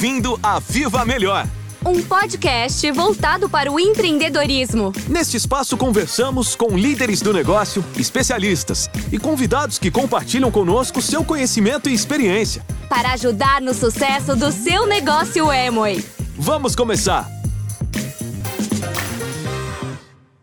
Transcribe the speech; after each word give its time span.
Bem-vindo 0.00 0.40
a 0.42 0.58
Viva 0.58 1.04
Melhor. 1.04 1.46
Um 1.84 2.02
podcast 2.02 2.90
voltado 2.90 3.50
para 3.50 3.70
o 3.70 3.78
empreendedorismo. 3.78 4.94
Neste 5.06 5.36
espaço 5.36 5.76
conversamos 5.76 6.56
com 6.56 6.74
líderes 6.74 7.20
do 7.20 7.34
negócio, 7.34 7.84
especialistas 7.98 8.88
e 9.12 9.18
convidados 9.18 9.78
que 9.78 9.90
compartilham 9.90 10.50
conosco 10.50 11.02
seu 11.02 11.22
conhecimento 11.22 11.90
e 11.90 11.92
experiência. 11.92 12.64
Para 12.88 13.12
ajudar 13.12 13.60
no 13.60 13.74
sucesso 13.74 14.34
do 14.34 14.50
seu 14.50 14.86
negócio 14.86 15.52
Emoi. 15.52 16.02
Vamos 16.34 16.74
começar! 16.74 17.28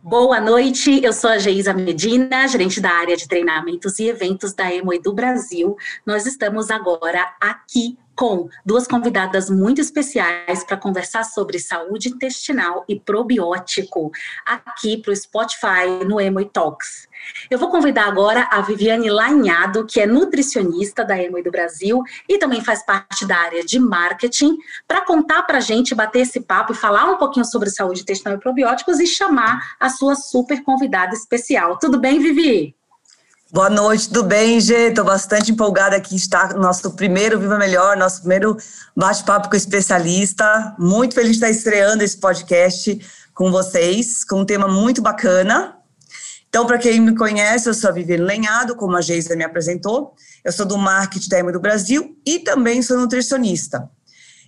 Boa 0.04 0.40
noite, 0.40 1.04
eu 1.04 1.12
sou 1.12 1.32
a 1.32 1.40
Geisa 1.40 1.74
Medina, 1.74 2.48
gerente 2.48 2.80
da 2.80 2.92
área 2.92 3.18
de 3.18 3.28
treinamentos 3.28 3.98
e 3.98 4.08
eventos 4.08 4.54
da 4.54 4.72
Emoi 4.72 5.02
do 5.02 5.14
Brasil. 5.14 5.76
Nós 6.06 6.28
estamos 6.28 6.70
agora 6.70 7.26
aqui 7.42 7.98
com 8.18 8.50
duas 8.66 8.88
convidadas 8.88 9.48
muito 9.50 9.80
especiais 9.80 10.64
para 10.64 10.76
conversar 10.76 11.24
sobre 11.24 11.60
saúde 11.60 12.10
intestinal 12.10 12.84
e 12.90 13.00
probiótico 13.00 14.12
aqui 14.44 14.98
para 14.98 15.12
o 15.12 15.16
Spotify 15.16 16.04
no 16.06 16.20
Emoi 16.20 16.46
Talks. 16.46 17.08
Eu 17.50 17.60
vou 17.60 17.70
convidar 17.70 18.08
agora 18.08 18.48
a 18.52 18.62
Viviane 18.62 19.10
Lanhado, 19.10 19.86
que 19.86 20.02
é 20.02 20.08
nutricionista 20.08 21.06
da 21.06 21.22
Emoi 21.22 21.44
do 21.44 21.52
Brasil 21.52 22.02
e 22.28 22.40
também 22.40 22.62
faz 22.62 22.84
parte 22.84 23.26
da 23.26 23.38
área 23.38 23.64
de 23.64 23.80
marketing, 23.80 24.58
para 24.88 25.06
contar 25.06 25.44
para 25.44 25.60
a 25.60 25.62
gente, 25.62 25.94
bater 25.94 26.22
esse 26.22 26.42
papo 26.42 26.74
e 26.74 26.76
falar 26.76 27.06
um 27.06 27.18
pouquinho 27.18 27.46
sobre 27.46 27.70
saúde 27.70 28.02
intestinal 28.02 28.36
e 28.36 28.40
probióticos 28.40 29.00
e 29.00 29.06
chamar 29.06 29.76
a 29.80 29.90
sua 29.90 30.16
super 30.16 30.64
convidada 30.64 31.14
especial. 31.14 31.78
Tudo 31.78 32.00
bem, 32.00 32.20
Vivi? 32.20 32.77
Boa 33.50 33.70
noite, 33.70 34.10
tudo 34.10 34.26
bem, 34.26 34.60
Gê? 34.60 34.90
Estou 34.90 35.06
bastante 35.06 35.54
empolgada 35.54 35.96
aqui 35.96 36.18
estar 36.18 36.54
no 36.54 36.60
nosso 36.60 36.92
primeiro 36.92 37.40
Viva 37.40 37.58
Melhor, 37.58 37.96
nosso 37.96 38.20
primeiro 38.20 38.58
bate-papo 38.94 39.50
com 39.50 39.56
especialista. 39.56 40.76
Muito 40.78 41.16
feliz 41.16 41.30
de 41.30 41.38
estar 41.38 41.50
estreando 41.50 42.04
esse 42.04 42.18
podcast 42.18 43.00
com 43.34 43.50
vocês, 43.50 44.26
com 44.26 44.42
um 44.42 44.46
tema 44.46 44.68
muito 44.68 45.02
bacana. 45.02 45.78
Então, 46.50 46.66
para 46.66 46.78
quem 46.78 47.00
me 47.00 47.16
conhece, 47.16 47.70
eu 47.70 47.74
sou 47.74 47.90
a 47.90 47.94
Viviane 47.94 48.22
Lenhado, 48.22 48.76
como 48.76 48.98
a 48.98 49.02
Geisa 49.02 49.34
me 49.34 49.46
apresentou. 49.46 50.14
Eu 50.44 50.52
sou 50.52 50.66
do 50.66 50.78
marketing 50.78 51.30
da 51.30 51.40
EMA 51.40 51.54
do 51.54 51.60
Brasil 51.62 52.18
e 52.26 52.40
também 52.40 52.82
sou 52.82 52.98
nutricionista. 52.98 53.90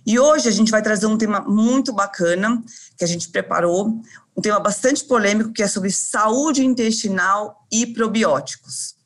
E 0.06 0.18
hoje 0.18 0.46
a 0.46 0.52
gente 0.52 0.70
vai 0.70 0.82
trazer 0.82 1.06
um 1.06 1.16
tema 1.16 1.40
muito 1.40 1.90
bacana 1.90 2.62
que 2.98 3.04
a 3.04 3.08
gente 3.08 3.30
preparou, 3.30 3.98
um 4.36 4.42
tema 4.42 4.60
bastante 4.60 5.04
polêmico 5.04 5.52
que 5.52 5.62
é 5.62 5.68
sobre 5.68 5.90
saúde 5.90 6.64
intestinal 6.64 7.66
e 7.72 7.86
probióticos. 7.86 8.99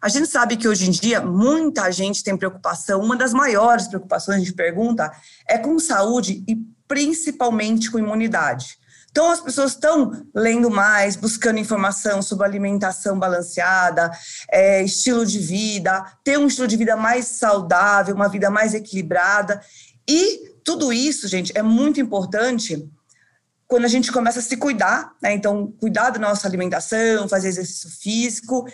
A 0.00 0.08
gente 0.08 0.28
sabe 0.28 0.56
que 0.56 0.68
hoje 0.68 0.88
em 0.88 0.90
dia 0.90 1.20
muita 1.20 1.90
gente 1.90 2.22
tem 2.22 2.36
preocupação, 2.36 3.00
uma 3.00 3.16
das 3.16 3.32
maiores 3.32 3.88
preocupações, 3.88 4.36
a 4.36 4.40
gente 4.40 4.52
pergunta, 4.52 5.10
é 5.48 5.58
com 5.58 5.78
saúde 5.78 6.44
e 6.46 6.56
principalmente 6.86 7.90
com 7.90 7.98
imunidade. 7.98 8.78
Então, 9.10 9.30
as 9.30 9.40
pessoas 9.40 9.72
estão 9.72 10.12
lendo 10.34 10.70
mais, 10.70 11.16
buscando 11.16 11.58
informação 11.58 12.20
sobre 12.20 12.44
alimentação 12.44 13.18
balanceada, 13.18 14.10
é, 14.52 14.82
estilo 14.82 15.24
de 15.24 15.38
vida, 15.38 16.04
ter 16.22 16.38
um 16.38 16.46
estilo 16.46 16.68
de 16.68 16.76
vida 16.76 16.96
mais 16.98 17.24
saudável, 17.24 18.14
uma 18.14 18.28
vida 18.28 18.50
mais 18.50 18.74
equilibrada. 18.74 19.62
E 20.06 20.54
tudo 20.62 20.92
isso, 20.92 21.26
gente, 21.28 21.50
é 21.56 21.62
muito 21.62 21.98
importante 21.98 22.86
quando 23.66 23.86
a 23.86 23.88
gente 23.88 24.12
começa 24.12 24.40
a 24.40 24.42
se 24.42 24.56
cuidar, 24.58 25.12
né? 25.22 25.32
Então, 25.32 25.72
cuidar 25.80 26.10
da 26.10 26.18
nossa 26.18 26.46
alimentação, 26.46 27.26
fazer 27.26 27.48
exercício 27.48 27.88
físico. 27.90 28.66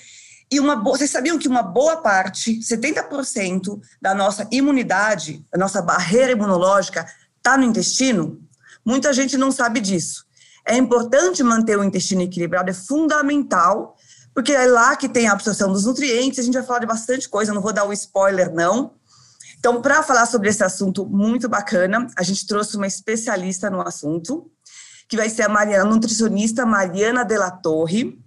E 0.53 0.61
uma 0.61 0.77
boa, 0.77 0.99
vocês 0.99 1.11
sabiam 1.11 1.39
que 1.39 1.49
uma 1.49 1.63
boa 1.63 1.97
parte, 1.97 2.61
70% 2.61 3.81
da 4.03 4.15
nossa 4.15 4.47
imunidade, 4.51 5.43
da 5.51 5.59
nossa 5.59 5.81
barreira 5.81 6.33
imunológica, 6.33 7.07
está 7.39 7.57
no 7.57 7.65
intestino? 7.65 8.39
Muita 8.85 9.15
gente 9.15 9.39
não 9.39 9.51
sabe 9.51 9.81
disso. 9.81 10.27
É 10.67 10.77
importante 10.77 11.43
manter 11.43 11.79
o 11.79 11.83
intestino 11.83 12.21
equilibrado, 12.21 12.69
é 12.69 12.75
fundamental, 12.75 13.97
porque 14.35 14.53
é 14.53 14.67
lá 14.67 14.95
que 14.95 15.09
tem 15.09 15.27
a 15.27 15.33
absorção 15.33 15.73
dos 15.73 15.87
nutrientes. 15.87 16.41
A 16.41 16.43
gente 16.43 16.53
vai 16.53 16.63
falar 16.63 16.81
de 16.81 16.87
bastante 16.87 17.31
coisa, 17.31 17.55
não 17.55 17.63
vou 17.63 17.73
dar 17.73 17.87
um 17.87 17.93
spoiler, 17.95 18.53
não. 18.53 18.93
Então, 19.59 19.81
para 19.81 20.03
falar 20.03 20.27
sobre 20.27 20.51
esse 20.51 20.63
assunto 20.63 21.07
muito 21.07 21.49
bacana, 21.49 22.07
a 22.15 22.23
gente 22.23 22.47
trouxe 22.47 22.77
uma 22.77 22.87
especialista 22.87 23.71
no 23.71 23.81
assunto, 23.81 24.51
que 25.09 25.17
vai 25.17 25.31
ser 25.31 25.45
a 25.45 25.49
Mariana, 25.49 25.85
a 25.85 25.89
nutricionista 25.89 26.67
Mariana 26.67 27.25
Della 27.25 27.51
Torre. 27.51 28.22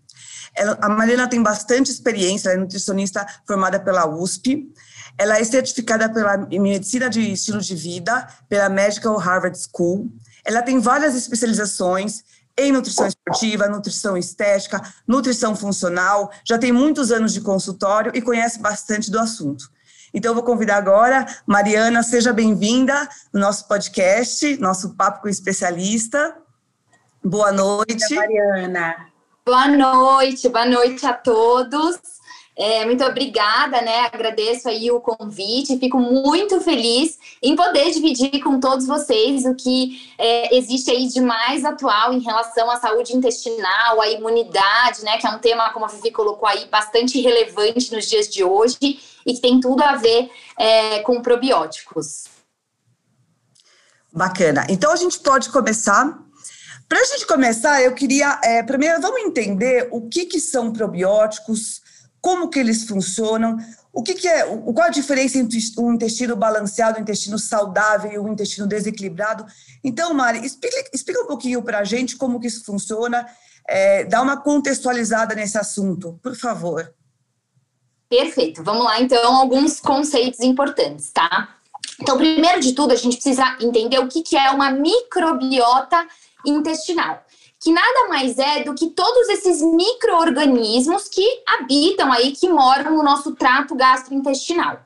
Ela, 0.55 0.77
a 0.81 0.89
Mariana 0.89 1.27
tem 1.27 1.41
bastante 1.41 1.91
experiência, 1.91 2.49
ela 2.49 2.57
é 2.57 2.61
nutricionista 2.61 3.25
formada 3.45 3.79
pela 3.79 4.07
USP. 4.07 4.71
Ela 5.17 5.39
é 5.39 5.43
certificada 5.43 6.09
pela 6.09 6.37
Medicina 6.37 7.09
de 7.09 7.21
Estilo 7.31 7.61
de 7.61 7.75
Vida, 7.75 8.27
pela 8.49 8.67
Medical 8.67 9.15
Harvard 9.17 9.57
School. 9.57 10.11
Ela 10.43 10.61
tem 10.61 10.79
várias 10.79 11.15
especializações 11.15 12.23
em 12.57 12.71
nutrição 12.71 13.05
esportiva, 13.05 13.67
nutrição 13.67 14.17
estética, 14.17 14.81
nutrição 15.07 15.55
funcional, 15.55 16.31
já 16.43 16.57
tem 16.57 16.71
muitos 16.71 17.11
anos 17.11 17.33
de 17.33 17.41
consultório 17.41 18.11
e 18.15 18.21
conhece 18.21 18.59
bastante 18.59 19.11
do 19.11 19.19
assunto. 19.19 19.69
Então, 20.13 20.31
eu 20.31 20.35
vou 20.35 20.43
convidar 20.43 20.77
agora, 20.77 21.25
Mariana, 21.45 22.01
seja 22.01 22.31
bem-vinda 22.31 23.09
no 23.33 23.41
nosso 23.41 23.67
podcast, 23.67 24.55
nosso 24.57 24.95
Papo 24.95 25.21
com 25.21 25.27
Especialista. 25.27 26.37
Boa 27.21 27.51
noite. 27.51 28.15
Mariana. 28.15 29.14
Boa 29.47 29.67
noite, 29.67 30.49
boa 30.49 30.65
noite 30.65 31.05
a 31.05 31.13
todos. 31.13 31.99
É, 32.57 32.83
muito 32.83 33.05
obrigada, 33.05 33.79
né? 33.79 33.99
Agradeço 34.11 34.67
aí 34.67 34.89
o 34.89 34.99
convite, 34.99 35.77
fico 35.77 35.99
muito 35.99 36.59
feliz 36.61 37.19
em 37.43 37.55
poder 37.55 37.91
dividir 37.91 38.41
com 38.41 38.59
todos 38.59 38.87
vocês 38.87 39.45
o 39.45 39.53
que 39.53 40.11
é, 40.17 40.57
existe 40.57 40.89
aí 40.89 41.07
de 41.07 41.21
mais 41.21 41.63
atual 41.63 42.11
em 42.11 42.21
relação 42.21 42.71
à 42.71 42.77
saúde 42.77 43.15
intestinal, 43.15 44.01
à 44.01 44.09
imunidade, 44.09 45.03
né? 45.03 45.19
Que 45.19 45.27
é 45.27 45.29
um 45.29 45.37
tema, 45.37 45.69
como 45.69 45.85
a 45.85 45.89
Vivi 45.89 46.09
colocou 46.09 46.49
aí, 46.49 46.65
bastante 46.65 47.21
relevante 47.21 47.93
nos 47.93 48.09
dias 48.09 48.27
de 48.27 48.43
hoje 48.43 48.99
e 49.23 49.33
que 49.35 49.41
tem 49.41 49.59
tudo 49.59 49.83
a 49.83 49.95
ver 49.95 50.27
é, 50.57 51.01
com 51.01 51.21
probióticos. 51.21 52.23
Bacana. 54.11 54.65
Então 54.69 54.91
a 54.91 54.95
gente 54.95 55.19
pode 55.19 55.49
começar 55.49 56.25
para 56.87 56.99
a 56.99 57.05
gente 57.05 57.25
começar, 57.25 57.81
eu 57.81 57.93
queria, 57.93 58.39
é, 58.43 58.61
primeiro, 58.61 59.01
vamos 59.01 59.21
entender 59.21 59.87
o 59.91 60.07
que, 60.07 60.25
que 60.25 60.39
são 60.39 60.71
probióticos, 60.71 61.81
como 62.21 62.49
que 62.49 62.59
eles 62.59 62.83
funcionam, 62.83 63.57
o 63.91 64.03
que, 64.03 64.13
que 64.13 64.27
é, 64.27 64.45
qual 64.45 64.87
a 64.87 64.89
diferença 64.89 65.37
entre 65.37 65.57
o 65.77 65.93
intestino 65.93 66.35
balanceado, 66.35 66.97
o 66.97 67.01
intestino 67.01 67.39
saudável 67.39 68.11
e 68.11 68.19
o 68.19 68.27
intestino 68.27 68.67
desequilibrado. 68.67 69.45
Então, 69.83 70.13
Mari, 70.13 70.45
explica, 70.45 70.89
explica 70.93 71.21
um 71.21 71.27
pouquinho 71.27 71.63
para 71.63 71.79
a 71.79 71.83
gente 71.83 72.17
como 72.17 72.39
que 72.39 72.47
isso 72.47 72.63
funciona, 72.63 73.25
é, 73.67 74.03
dá 74.03 74.21
uma 74.21 74.37
contextualizada 74.37 75.33
nesse 75.33 75.57
assunto, 75.57 76.19
por 76.21 76.35
favor. 76.35 76.93
Perfeito. 78.09 78.63
Vamos 78.63 78.83
lá, 78.83 79.01
então, 79.01 79.35
alguns 79.35 79.79
conceitos 79.79 80.39
importantes, 80.41 81.11
tá? 81.11 81.55
Então, 81.99 82.17
primeiro 82.17 82.59
de 82.59 82.73
tudo, 82.73 82.91
a 82.91 82.95
gente 82.95 83.15
precisa 83.15 83.57
entender 83.61 83.99
o 83.99 84.07
que, 84.07 84.21
que 84.21 84.35
é 84.35 84.51
uma 84.51 84.71
microbiota 84.71 86.05
intestinal, 86.45 87.23
que 87.59 87.71
nada 87.71 88.07
mais 88.09 88.37
é 88.37 88.63
do 88.63 88.75
que 88.75 88.89
todos 88.91 89.29
esses 89.29 89.61
micro-organismos 89.61 91.07
que 91.07 91.25
habitam 91.47 92.11
aí, 92.11 92.31
que 92.31 92.47
moram 92.49 92.95
no 92.95 93.03
nosso 93.03 93.35
trato 93.35 93.75
gastrointestinal. 93.75 94.79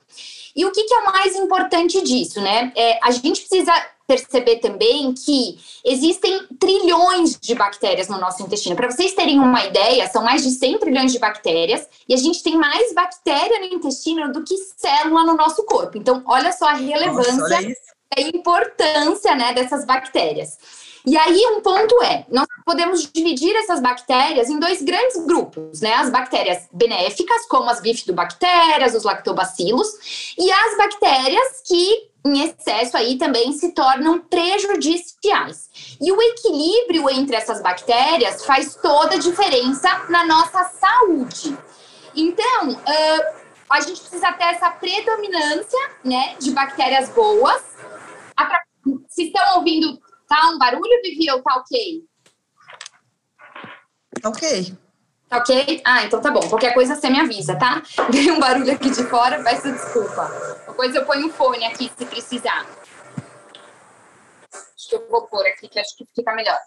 E 0.55 0.65
o 0.65 0.71
que, 0.71 0.83
que 0.83 0.93
é 0.93 0.99
o 0.99 1.05
mais 1.05 1.35
importante 1.35 2.01
disso, 2.01 2.41
né? 2.41 2.71
É, 2.75 2.99
a 3.03 3.11
gente 3.11 3.41
precisa 3.41 3.71
perceber 4.09 4.55
também 4.55 5.13
que 5.13 5.59
existem 5.85 6.47
trilhões 6.59 7.39
de 7.39 7.53
bactérias 7.53 8.07
no 8.07 8.19
nosso 8.19 8.41
intestino. 8.41 8.75
Para 8.75 8.89
vocês 8.89 9.13
terem 9.13 9.39
uma 9.39 9.63
ideia, 9.65 10.09
são 10.09 10.23
mais 10.23 10.41
de 10.41 10.49
100 10.49 10.79
trilhões 10.79 11.11
de 11.11 11.19
bactérias 11.19 11.87
e 12.07 12.13
a 12.15 12.17
gente 12.17 12.41
tem 12.41 12.57
mais 12.57 12.91
bactéria 12.93 13.59
no 13.59 13.65
intestino 13.65 14.31
do 14.33 14.43
que 14.43 14.57
célula 14.77 15.25
no 15.25 15.35
nosso 15.35 15.63
corpo. 15.63 15.95
Então, 15.95 16.23
olha 16.25 16.51
só 16.51 16.69
a 16.69 16.73
relevância 16.73 17.35
Nossa, 17.35 17.61
e 17.61 17.75
a 18.17 18.21
importância 18.21 19.35
né, 19.35 19.53
dessas 19.53 19.85
bactérias. 19.85 20.57
E 21.05 21.17
aí, 21.17 21.41
um 21.55 21.61
ponto 21.61 22.01
é: 22.03 22.25
nós 22.29 22.47
podemos 22.65 23.09
dividir 23.11 23.55
essas 23.55 23.79
bactérias 23.79 24.49
em 24.49 24.59
dois 24.59 24.81
grandes 24.81 25.25
grupos, 25.25 25.81
né? 25.81 25.93
As 25.93 26.09
bactérias 26.09 26.67
benéficas, 26.71 27.45
como 27.47 27.69
as 27.69 27.81
bifidobactérias, 27.81 28.93
os 28.93 29.03
lactobacilos, 29.03 30.33
e 30.37 30.51
as 30.51 30.77
bactérias 30.77 31.61
que 31.65 32.09
em 32.25 32.43
excesso 32.43 32.97
aí 32.97 33.17
também 33.17 33.53
se 33.53 33.71
tornam 33.71 34.19
prejudiciais. 34.19 35.69
E 36.01 36.11
o 36.11 36.21
equilíbrio 36.21 37.09
entre 37.09 37.35
essas 37.35 37.61
bactérias 37.61 38.45
faz 38.45 38.75
toda 38.75 39.15
a 39.15 39.19
diferença 39.19 40.05
na 40.09 40.25
nossa 40.25 40.65
saúde. 40.65 41.57
Então, 42.13 42.71
uh, 42.71 43.39
a 43.69 43.79
gente 43.81 44.01
precisa 44.01 44.31
ter 44.33 44.45
essa 44.45 44.69
predominância, 44.71 45.79
né, 46.03 46.35
de 46.39 46.51
bactérias 46.51 47.09
boas. 47.09 47.61
Se 49.07 49.27
estão 49.27 49.57
ouvindo 49.57 49.99
Tá 50.29 50.51
um 50.51 50.59
barulho, 50.59 51.01
Vivi, 51.01 51.29
ou 51.31 51.41
tá 51.41 51.55
ok? 51.55 52.05
Tá 54.21 54.29
ok. 54.29 54.77
Tá 55.27 55.37
ok? 55.37 55.81
Ah, 55.83 56.03
então 56.05 56.21
tá 56.21 56.29
bom. 56.29 56.47
Qualquer 56.47 56.71
coisa 56.75 56.95
você 56.95 57.09
me 57.09 57.19
avisa, 57.19 57.55
tá? 57.57 57.81
Veio 58.13 58.35
um 58.35 58.39
barulho 58.39 58.71
aqui 58.71 58.91
de 58.91 59.03
fora, 59.05 59.43
peço 59.43 59.71
desculpa. 59.71 60.29
Depois 60.67 60.93
eu 60.93 61.03
ponho 61.03 61.27
o 61.27 61.31
fone 61.31 61.65
aqui 61.65 61.91
se 61.97 62.05
precisar. 62.05 62.63
que 64.87 64.95
eu 64.95 65.09
vou 65.09 65.23
pôr 65.23 65.45
aqui, 65.47 65.67
que 65.67 65.79
acho 65.79 65.97
que 65.97 66.05
fica 66.15 66.31
melhor. 66.33 66.59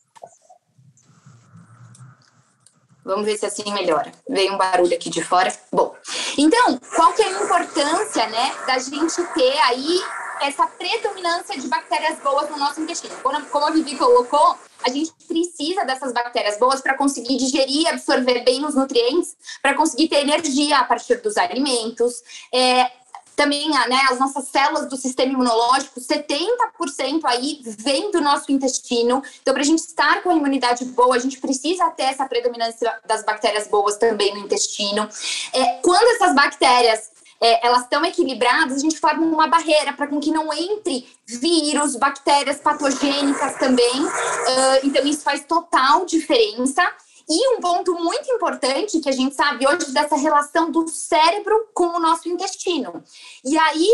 Vamos 3.04 3.24
ver 3.24 3.36
se 3.36 3.46
assim 3.46 3.72
melhora. 3.72 4.10
Veio 4.28 4.54
um 4.54 4.58
barulho 4.58 4.94
aqui 4.94 5.08
de 5.08 5.22
fora. 5.22 5.52
Bom, 5.72 5.94
então, 6.36 6.78
qual 6.96 7.12
que 7.12 7.22
é 7.22 7.26
a 7.26 7.42
importância, 7.42 8.28
né, 8.28 8.54
da 8.66 8.78
gente 8.78 9.22
ter 9.34 9.58
aí 9.58 10.00
essa 10.42 10.66
predominância 10.66 11.58
de 11.58 11.68
bactérias 11.68 12.18
boas 12.18 12.50
no 12.50 12.58
nosso 12.58 12.80
intestino? 12.80 13.14
Como 13.22 13.64
a 13.64 13.70
Vivi 13.70 13.96
colocou, 13.96 14.56
a 14.84 14.90
gente 14.90 15.12
precisa 15.26 15.84
dessas 15.84 16.12
bactérias 16.12 16.58
boas 16.58 16.80
para 16.80 16.94
conseguir 16.94 17.36
digerir 17.36 17.88
absorver 17.88 18.40
bem 18.44 18.64
os 18.64 18.74
nutrientes, 18.74 19.36
para 19.60 19.74
conseguir 19.74 20.08
ter 20.08 20.20
energia 20.20 20.78
a 20.78 20.84
partir 20.84 21.16
dos 21.16 21.36
alimentos. 21.36 22.22
É, 22.52 22.90
também 23.36 23.68
né, 23.70 24.00
as 24.10 24.18
nossas 24.18 24.48
células 24.48 24.88
do 24.88 24.96
sistema 24.96 25.32
imunológico, 25.32 26.00
70% 26.00 27.20
aí 27.24 27.60
vem 27.64 28.10
do 28.10 28.20
nosso 28.20 28.52
intestino. 28.52 29.22
Então, 29.40 29.54
para 29.54 29.62
a 29.62 29.66
gente 29.66 29.80
estar 29.80 30.22
com 30.22 30.30
a 30.30 30.34
imunidade 30.34 30.84
boa, 30.86 31.16
a 31.16 31.18
gente 31.18 31.38
precisa 31.38 31.90
ter 31.90 32.04
essa 32.04 32.26
predominância 32.26 32.94
das 33.06 33.24
bactérias 33.24 33.66
boas 33.66 33.96
também 33.96 34.34
no 34.34 34.40
intestino. 34.40 35.08
É, 35.52 35.80
quando 35.82 36.08
essas 36.14 36.34
bactérias 36.34 37.11
é, 37.42 37.66
elas 37.66 37.82
estão 37.82 38.04
equilibradas, 38.04 38.76
a 38.76 38.80
gente 38.80 39.00
forma 39.00 39.26
uma 39.26 39.48
barreira 39.48 39.92
para 39.92 40.06
que 40.06 40.30
não 40.30 40.52
entre 40.52 41.04
vírus, 41.26 41.96
bactérias 41.96 42.60
patogênicas 42.60 43.56
também. 43.56 44.04
Uh, 44.04 44.84
então, 44.84 45.04
isso 45.04 45.22
faz 45.22 45.44
total 45.44 46.06
diferença. 46.06 46.82
E 47.28 47.56
um 47.56 47.60
ponto 47.60 47.94
muito 47.94 48.30
importante 48.30 49.00
que 49.00 49.08
a 49.08 49.12
gente 49.12 49.34
sabe 49.34 49.66
hoje 49.66 49.90
dessa 49.92 50.16
relação 50.16 50.70
do 50.70 50.86
cérebro 50.88 51.68
com 51.72 51.96
o 51.96 52.00
nosso 52.00 52.28
intestino. 52.28 53.02
E 53.44 53.56
aí, 53.56 53.88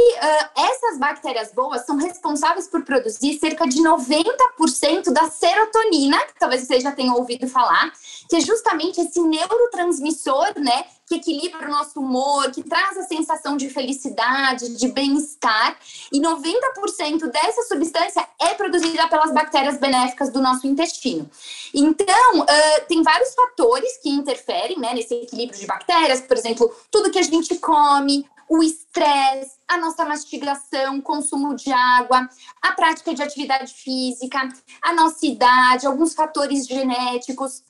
essas 0.56 0.98
bactérias 0.98 1.52
boas 1.52 1.84
são 1.84 1.96
responsáveis 1.96 2.66
por 2.66 2.82
produzir 2.84 3.38
cerca 3.38 3.66
de 3.66 3.78
90% 3.82 5.12
da 5.12 5.30
serotonina, 5.30 6.18
que 6.24 6.38
talvez 6.38 6.62
você 6.62 6.80
já 6.80 6.90
tenha 6.90 7.12
ouvido 7.12 7.46
falar, 7.46 7.92
que 8.28 8.36
é 8.36 8.40
justamente 8.40 9.00
esse 9.00 9.20
neurotransmissor, 9.20 10.58
né, 10.58 10.86
que 11.08 11.16
equilibra 11.16 11.66
o 11.66 11.70
nosso 11.70 12.00
humor, 12.00 12.50
que 12.50 12.62
traz 12.62 12.96
a 12.98 13.02
sensação 13.04 13.56
de 13.56 13.70
felicidade, 13.70 14.76
de 14.76 14.88
bem-estar. 14.88 15.78
E 16.12 16.20
90% 16.20 17.30
dessa 17.30 17.62
substância 17.62 18.26
é 18.38 18.54
produzida 18.54 19.08
pelas 19.08 19.32
bactérias 19.32 19.78
benéficas 19.78 20.30
do 20.30 20.40
nosso 20.40 20.66
intestino. 20.66 21.28
Então, 21.72 22.40
uh, 22.40 22.86
tem 22.86 23.02
vários 23.02 23.34
fatores 23.34 23.96
que 24.02 24.10
interferem 24.10 24.78
né, 24.78 24.92
nesse 24.92 25.14
equilíbrio 25.14 25.58
de 25.58 25.66
bactérias, 25.66 26.20
por 26.20 26.36
exemplo, 26.36 26.70
tudo 26.90 27.10
que 27.10 27.18
a 27.18 27.22
gente 27.22 27.56
come, 27.56 28.28
o 28.48 28.62
estresse, 28.62 29.58
a 29.68 29.76
nossa 29.76 30.04
mastigação, 30.04 31.00
consumo 31.00 31.54
de 31.54 31.70
água, 31.70 32.28
a 32.62 32.72
prática 32.72 33.14
de 33.14 33.22
atividade 33.22 33.72
física, 33.74 34.48
a 34.82 34.94
nossa 34.94 35.26
idade, 35.26 35.86
alguns 35.86 36.14
fatores 36.14 36.66
genéticos. 36.66 37.62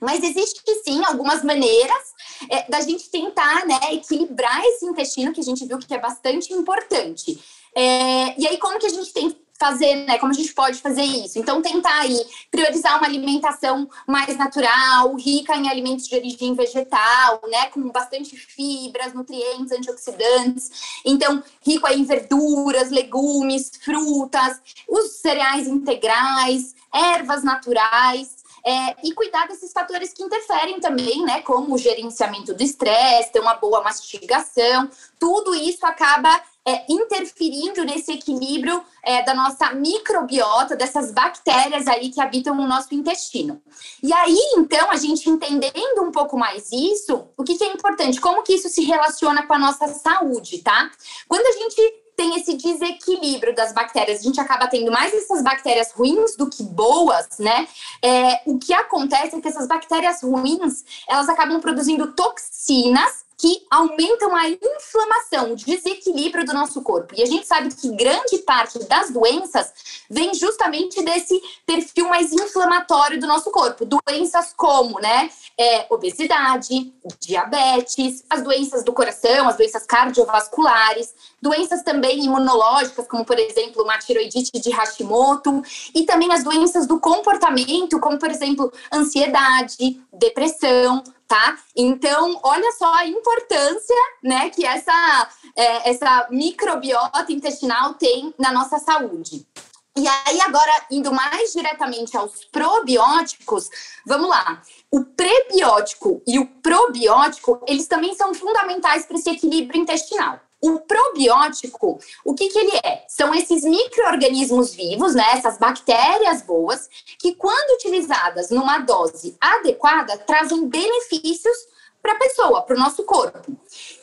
Mas 0.00 0.22
existe 0.22 0.62
sim 0.84 1.04
algumas 1.04 1.42
maneiras 1.42 2.14
é, 2.50 2.70
da 2.70 2.80
gente 2.80 3.10
tentar 3.10 3.66
né, 3.66 3.78
equilibrar 3.92 4.62
esse 4.64 4.86
intestino, 4.86 5.32
que 5.32 5.40
a 5.40 5.44
gente 5.44 5.64
viu 5.66 5.78
que 5.78 5.92
é 5.92 5.98
bastante 5.98 6.52
importante. 6.52 7.38
É, 7.74 8.40
e 8.40 8.46
aí, 8.46 8.58
como 8.58 8.78
que 8.78 8.86
a 8.86 8.90
gente 8.90 9.12
tem 9.12 9.36
fazer, 9.58 10.06
né? 10.06 10.18
Como 10.18 10.32
a 10.32 10.34
gente 10.34 10.54
pode 10.54 10.80
fazer 10.80 11.02
isso? 11.02 11.38
Então, 11.38 11.60
tentar 11.60 12.00
aí 12.00 12.16
priorizar 12.50 12.96
uma 12.96 13.06
alimentação 13.06 13.88
mais 14.06 14.36
natural, 14.36 15.14
rica 15.16 15.56
em 15.56 15.68
alimentos 15.68 16.06
de 16.06 16.14
origem 16.14 16.54
vegetal, 16.54 17.40
né? 17.50 17.66
Com 17.66 17.88
bastante 17.90 18.36
fibras, 18.36 19.12
nutrientes, 19.12 19.72
antioxidantes. 19.72 21.00
Então, 21.04 21.42
rico 21.60 21.86
aí 21.86 22.00
em 22.00 22.04
verduras, 22.04 22.90
legumes, 22.90 23.72
frutas, 23.82 24.60
os 24.88 25.16
cereais 25.16 25.66
integrais, 25.66 26.74
ervas 26.94 27.42
naturais. 27.42 28.37
É, 28.64 28.96
e 29.06 29.12
cuidar 29.12 29.46
desses 29.46 29.72
fatores 29.72 30.12
que 30.12 30.22
interferem 30.22 30.80
também, 30.80 31.22
né, 31.24 31.42
como 31.42 31.74
o 31.74 31.78
gerenciamento 31.78 32.54
do 32.54 32.62
estresse, 32.62 33.32
ter 33.32 33.40
uma 33.40 33.54
boa 33.54 33.82
mastigação, 33.82 34.90
tudo 35.18 35.54
isso 35.54 35.86
acaba 35.86 36.40
é, 36.68 36.84
interferindo 36.88 37.82
nesse 37.82 38.12
equilíbrio 38.12 38.84
é, 39.02 39.22
da 39.22 39.34
nossa 39.34 39.72
microbiota, 39.72 40.76
dessas 40.76 41.10
bactérias 41.10 41.86
aí 41.86 42.10
que 42.10 42.20
habitam 42.20 42.54
no 42.54 42.66
nosso 42.66 42.94
intestino. 42.94 43.62
E 44.02 44.12
aí, 44.12 44.38
então, 44.56 44.90
a 44.90 44.96
gente 44.96 45.30
entendendo 45.30 46.02
um 46.02 46.12
pouco 46.12 46.36
mais 46.36 46.70
isso, 46.70 47.26
o 47.36 47.42
que, 47.42 47.56
que 47.56 47.64
é 47.64 47.72
importante? 47.72 48.20
Como 48.20 48.42
que 48.42 48.52
isso 48.52 48.68
se 48.68 48.82
relaciona 48.82 49.46
com 49.46 49.54
a 49.54 49.58
nossa 49.58 49.88
saúde, 49.88 50.58
tá? 50.58 50.90
Quando 51.26 51.46
a 51.46 51.52
gente 51.52 52.07
tem 52.18 52.34
esse 52.34 52.54
desequilíbrio 52.54 53.54
das 53.54 53.72
bactérias. 53.72 54.18
A 54.18 54.22
gente 54.24 54.40
acaba 54.40 54.66
tendo 54.66 54.90
mais 54.90 55.14
essas 55.14 55.40
bactérias 55.40 55.92
ruins 55.92 56.34
do 56.36 56.50
que 56.50 56.64
boas, 56.64 57.38
né? 57.38 57.68
É, 58.02 58.40
o 58.44 58.58
que 58.58 58.74
acontece 58.74 59.36
é 59.36 59.40
que 59.40 59.46
essas 59.46 59.68
bactérias 59.68 60.20
ruins, 60.20 60.84
elas 61.08 61.28
acabam 61.28 61.60
produzindo 61.60 62.12
toxinas 62.12 63.27
que 63.38 63.64
aumentam 63.70 64.34
a 64.34 64.48
inflamação, 64.48 65.52
o 65.52 65.56
desequilíbrio 65.56 66.44
do 66.44 66.52
nosso 66.52 66.82
corpo. 66.82 67.14
E 67.16 67.22
a 67.22 67.26
gente 67.26 67.46
sabe 67.46 67.72
que 67.72 67.88
grande 67.94 68.38
parte 68.38 68.80
das 68.80 69.10
doenças 69.10 69.72
vem 70.10 70.34
justamente 70.34 71.00
desse 71.04 71.40
perfil 71.64 72.08
mais 72.08 72.32
inflamatório 72.32 73.20
do 73.20 73.28
nosso 73.28 73.52
corpo. 73.52 73.86
Doenças 73.86 74.52
como, 74.56 75.00
né, 75.00 75.30
é, 75.56 75.86
obesidade, 75.88 76.92
diabetes, 77.20 78.24
as 78.28 78.42
doenças 78.42 78.82
do 78.82 78.92
coração, 78.92 79.48
as 79.48 79.56
doenças 79.56 79.86
cardiovasculares, 79.86 81.14
doenças 81.40 81.84
também 81.84 82.24
imunológicas, 82.24 83.06
como 83.06 83.24
por 83.24 83.38
exemplo 83.38 83.84
uma 83.84 83.98
tiroidite 83.98 84.58
de 84.58 84.70
Hashimoto, 84.70 85.62
e 85.94 86.04
também 86.04 86.32
as 86.32 86.42
doenças 86.42 86.88
do 86.88 86.98
comportamento, 86.98 88.00
como 88.00 88.18
por 88.18 88.32
exemplo 88.32 88.72
ansiedade, 88.92 90.00
depressão, 90.12 91.04
tá? 91.28 91.58
Então, 91.76 92.40
olha 92.42 92.72
só 92.72 92.92
a 92.94 93.06
importância, 93.06 93.94
né, 94.24 94.48
que 94.48 94.64
essa, 94.64 95.28
é, 95.54 95.90
essa 95.90 96.26
microbiota 96.30 97.30
intestinal 97.30 97.94
tem 97.94 98.34
na 98.38 98.50
nossa 98.50 98.78
saúde. 98.78 99.46
E 99.94 100.06
aí, 100.06 100.40
agora, 100.40 100.72
indo 100.90 101.12
mais 101.12 101.52
diretamente 101.52 102.16
aos 102.16 102.44
probióticos, 102.44 103.68
vamos 104.06 104.28
lá. 104.28 104.62
O 104.90 105.04
prebiótico 105.04 106.22
e 106.26 106.38
o 106.38 106.46
probiótico, 106.46 107.60
eles 107.66 107.88
também 107.88 108.14
são 108.14 108.32
fundamentais 108.32 109.04
para 109.04 109.16
esse 109.16 109.28
equilíbrio 109.28 109.82
intestinal. 109.82 110.40
O 110.60 110.80
probiótico, 110.80 112.00
o 112.24 112.34
que, 112.34 112.48
que 112.48 112.58
ele 112.58 112.76
é? 112.84 113.04
São 113.08 113.32
esses 113.32 113.62
micro-organismos 113.62 114.74
vivos, 114.74 115.14
né, 115.14 115.24
essas 115.32 115.56
bactérias 115.56 116.42
boas, 116.42 116.88
que, 117.18 117.34
quando 117.34 117.76
utilizadas 117.76 118.50
numa 118.50 118.80
dose 118.80 119.36
adequada, 119.40 120.18
trazem 120.18 120.66
benefícios 120.66 121.56
para 122.02 122.12
a 122.12 122.18
pessoa, 122.18 122.62
para 122.62 122.76
o 122.76 122.78
nosso 122.78 123.04
corpo. 123.04 123.56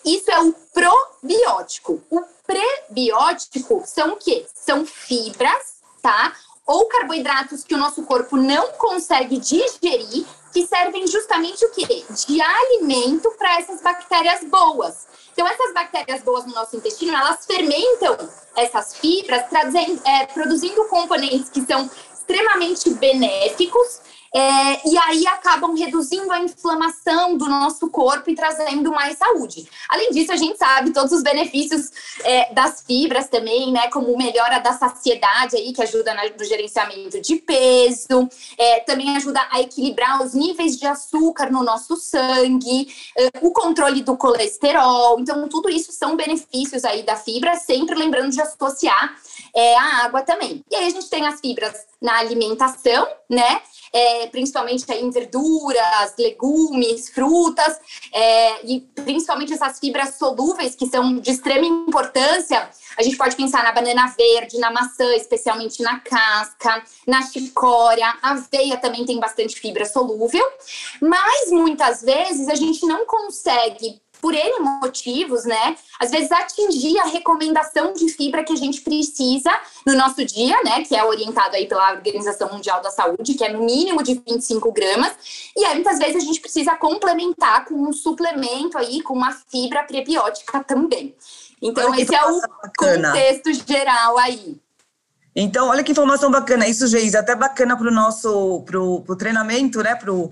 Isso 0.06 0.32
é 0.32 0.40
o 0.40 0.54
probiótico. 0.74 2.02
O 2.10 2.22
prebiótico 2.46 3.84
são 3.86 4.14
o 4.14 4.18
quê? 4.18 4.46
São 4.54 4.86
fibras, 4.86 5.76
tá? 6.02 6.34
Ou 6.66 6.86
carboidratos 6.86 7.64
que 7.64 7.76
o 7.76 7.78
nosso 7.78 8.04
corpo 8.04 8.38
não 8.38 8.72
consegue 8.74 9.38
digerir, 9.38 10.26
que 10.54 10.66
servem 10.66 11.06
justamente 11.08 11.66
o 11.66 11.72
quê? 11.72 12.06
De 12.10 12.42
alimento 12.42 13.30
para 13.38 13.60
essas 13.60 13.82
bactérias 13.82 14.44
boas. 14.46 15.06
Então, 15.36 15.46
essas 15.46 15.74
bactérias 15.74 16.24
boas 16.24 16.46
no 16.46 16.54
nosso 16.54 16.78
intestino, 16.78 17.14
elas 17.14 17.46
fermentam 17.46 18.18
essas 18.56 18.96
fibras, 18.96 19.50
trazendo, 19.50 20.02
é, 20.08 20.26
produzindo 20.28 20.86
componentes 20.86 21.50
que 21.50 21.62
são 21.66 21.90
extremamente 22.14 22.90
benéficos 22.92 24.00
é, 24.34 24.88
e 24.88 24.98
aí 24.98 25.26
acabam 25.28 25.74
reduzindo 25.76 26.32
a 26.32 26.40
inflamação 26.40 27.38
do 27.38 27.48
nosso 27.48 27.90
corpo 27.90 28.30
e 28.30 28.36
trazendo 28.36 28.92
mais 28.92 29.18
saúde. 29.18 29.68
Além 29.90 30.12
disso, 30.12 30.32
a 30.32 30.36
gente 30.36 30.58
sabe 30.58 30.92
todos 30.92 31.12
os 31.12 31.24
benefícios 31.24 31.92
é, 32.24 32.54
das 32.54 32.82
fibras 32.82 33.30
também, 33.30 33.72
né? 33.72 33.90
Como 33.90 34.18
melhora 34.18 34.60
da 34.60 34.74
saciedade 34.74 35.56
aí, 35.56 35.72
que 35.74 35.82
ajuda 35.82 36.14
no 36.14 36.46
gerenciamento 36.46 37.22
de 37.22 37.38
peso, 37.38 38.28
é, 38.58 38.80
também 38.82 39.16
ajuda 39.16 39.46
a 39.52 39.62
equilibrar 39.62 40.22
os 40.22 40.34
níveis 40.34 40.78
de 40.78 40.86
açúcar 40.86 41.52
no 41.52 41.64
nosso 41.64 41.96
sangue, 41.96 42.88
é, 43.18 43.30
o 43.42 43.52
controle 43.52 44.04
do 44.04 44.18
colesterol. 44.18 45.20
Então, 45.20 45.48
tudo 45.48 45.70
isso 45.70 45.92
são 45.92 46.16
benefícios 46.16 46.84
aí 46.84 47.04
da 47.04 47.16
fibra, 47.16 47.56
sempre 47.56 47.96
lembrando 47.96 48.32
de 48.32 48.42
associar 48.42 49.16
é, 49.56 49.78
a 49.78 50.06
água 50.06 50.22
também. 50.22 50.64
E 50.70 50.76
aí 50.76 50.88
a 50.88 50.90
gente 50.90 51.10
tem 51.10 51.26
as 51.26 51.40
fibras 51.40 51.86
na 52.02 52.20
alimentação, 52.20 53.08
né? 53.30 53.62
É, 53.98 54.28
principalmente 54.28 54.84
aí 54.92 55.02
em 55.02 55.10
verduras, 55.10 56.14
legumes, 56.20 57.08
frutas, 57.08 57.80
é, 58.12 58.66
e 58.66 58.82
principalmente 58.82 59.54
essas 59.54 59.80
fibras 59.80 60.16
solúveis 60.16 60.76
que 60.76 60.86
são 60.88 61.18
de 61.20 61.32
extrema 61.32 61.66
importância. 61.66 62.70
A 62.98 63.04
gente 63.04 63.16
pode 63.16 63.36
pensar 63.36 63.64
na 63.64 63.72
banana 63.72 64.14
verde, 64.18 64.58
na 64.58 64.72
maçã, 64.72 65.16
especialmente 65.16 65.82
na 65.82 66.00
casca, 66.00 66.84
na 67.08 67.22
chicória, 67.22 68.06
a 68.22 68.32
aveia 68.32 68.78
também 68.78 69.06
tem 69.06 69.20
bastante 69.20 69.60
fibra 69.60 69.86
solúvel, 69.86 70.46
mas 71.02 71.52
muitas 71.52 72.02
vezes 72.02 72.48
a 72.50 72.56
gente 72.56 72.86
não 72.86 73.06
consegue 73.06 74.02
por 74.26 74.34
N 74.34 74.60
motivos, 74.82 75.46
né? 75.46 75.78
Às 76.00 76.10
vezes 76.10 76.32
atingir 76.32 76.98
a 76.98 77.06
recomendação 77.06 77.94
de 77.94 78.10
fibra 78.10 78.44
que 78.44 78.54
a 78.54 78.56
gente 78.56 78.82
precisa 78.82 79.52
no 79.86 79.94
nosso 79.94 80.26
dia, 80.26 80.60
né? 80.64 80.84
Que 80.84 80.96
é 80.96 81.06
orientado 81.06 81.56
aí 81.56 81.68
pela 81.68 81.92
Organização 81.92 82.52
Mundial 82.52 82.82
da 82.82 82.90
Saúde, 82.90 83.36
que 83.36 83.44
é 83.44 83.54
no 83.54 83.64
mínimo 83.64 84.02
de 84.02 84.16
25 84.28 84.72
gramas. 84.72 85.14
E 85.56 85.64
aí, 85.64 85.76
muitas 85.76 86.00
vezes, 86.00 86.16
a 86.16 86.26
gente 86.26 86.42
precisa 86.42 86.76
complementar 86.76 87.66
com 87.66 87.76
um 87.76 87.94
suplemento 87.94 88.80
aí, 88.80 89.04
com 89.04 89.14
uma 89.14 89.32
fibra 89.32 89.84
prebiótica 89.84 90.64
também. 90.64 91.16
Então, 91.62 91.94
esse 91.94 92.16
é 92.16 92.26
o 92.26 92.42
bacana. 92.42 93.10
contexto 93.10 93.54
geral 93.54 94.18
aí. 94.18 94.58
Então, 95.36 95.68
olha 95.68 95.84
que 95.84 95.92
informação 95.92 96.32
bacana. 96.32 96.66
Isso, 96.66 96.88
Geise, 96.88 97.18
é 97.18 97.20
até 97.20 97.36
bacana 97.36 97.76
para 97.76 97.90
o 97.90 97.92
nosso 97.92 98.62
pro, 98.62 99.02
pro 99.02 99.18
treinamento, 99.18 99.84
né? 99.84 99.94
Para 99.94 100.14
o 100.14 100.32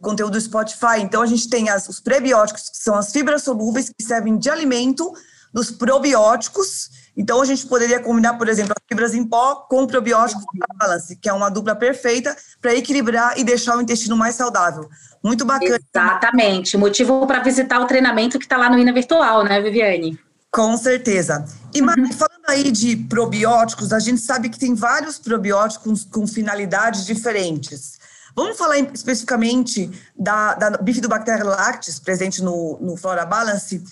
conteúdo 0.00 0.32
do 0.32 0.40
Spotify. 0.40 1.00
Então, 1.00 1.22
a 1.22 1.26
gente 1.26 1.48
tem 1.48 1.70
as, 1.70 1.88
os 1.88 2.00
prebióticos, 2.00 2.68
que 2.68 2.76
são 2.76 2.94
as 2.94 3.10
fibras 3.10 3.42
solúveis, 3.42 3.88
que 3.88 4.04
servem 4.04 4.36
de 4.36 4.50
alimento 4.50 5.10
dos 5.54 5.70
probióticos. 5.70 6.90
Então, 7.16 7.40
a 7.40 7.46
gente 7.46 7.66
poderia 7.66 7.98
combinar, 8.00 8.34
por 8.34 8.46
exemplo, 8.46 8.74
as 8.76 8.84
fibras 8.86 9.14
em 9.14 9.24
pó 9.24 9.54
com 9.54 9.84
o 9.84 9.86
probiótico 9.86 10.42
balance, 10.78 11.16
que 11.16 11.30
é 11.30 11.32
uma 11.32 11.50
dupla 11.50 11.74
perfeita 11.74 12.36
para 12.60 12.74
equilibrar 12.74 13.38
e 13.38 13.44
deixar 13.44 13.78
o 13.78 13.80
intestino 13.80 14.16
mais 14.16 14.34
saudável. 14.34 14.86
Muito 15.24 15.46
bacana. 15.46 15.78
Exatamente. 15.94 16.76
Motivo 16.76 17.26
para 17.26 17.40
visitar 17.40 17.80
o 17.80 17.86
treinamento 17.86 18.38
que 18.38 18.44
está 18.44 18.58
lá 18.58 18.68
no 18.68 18.78
Ina 18.78 18.92
Virtual, 18.92 19.44
né, 19.44 19.62
Viviane? 19.62 20.18
Com 20.52 20.76
certeza. 20.76 21.46
E 21.72 21.80
uhum. 21.80 22.12
falando 22.12 22.44
aí 22.46 22.70
de 22.70 22.94
probióticos, 22.94 23.90
a 23.90 23.98
gente 23.98 24.20
sabe 24.20 24.50
que 24.50 24.58
tem 24.58 24.74
vários 24.74 25.18
probióticos 25.18 26.04
com 26.04 26.26
finalidades 26.26 27.06
diferentes. 27.06 27.98
Vamos 28.36 28.58
falar 28.58 28.78
especificamente 28.78 29.90
da, 30.14 30.54
da 30.54 30.70
Bifidobacter 30.76 31.42
lactis, 31.44 31.98
presente 31.98 32.42
no, 32.42 32.78
no 32.80 32.96
Flora 32.98 33.24
Balance. 33.24 33.82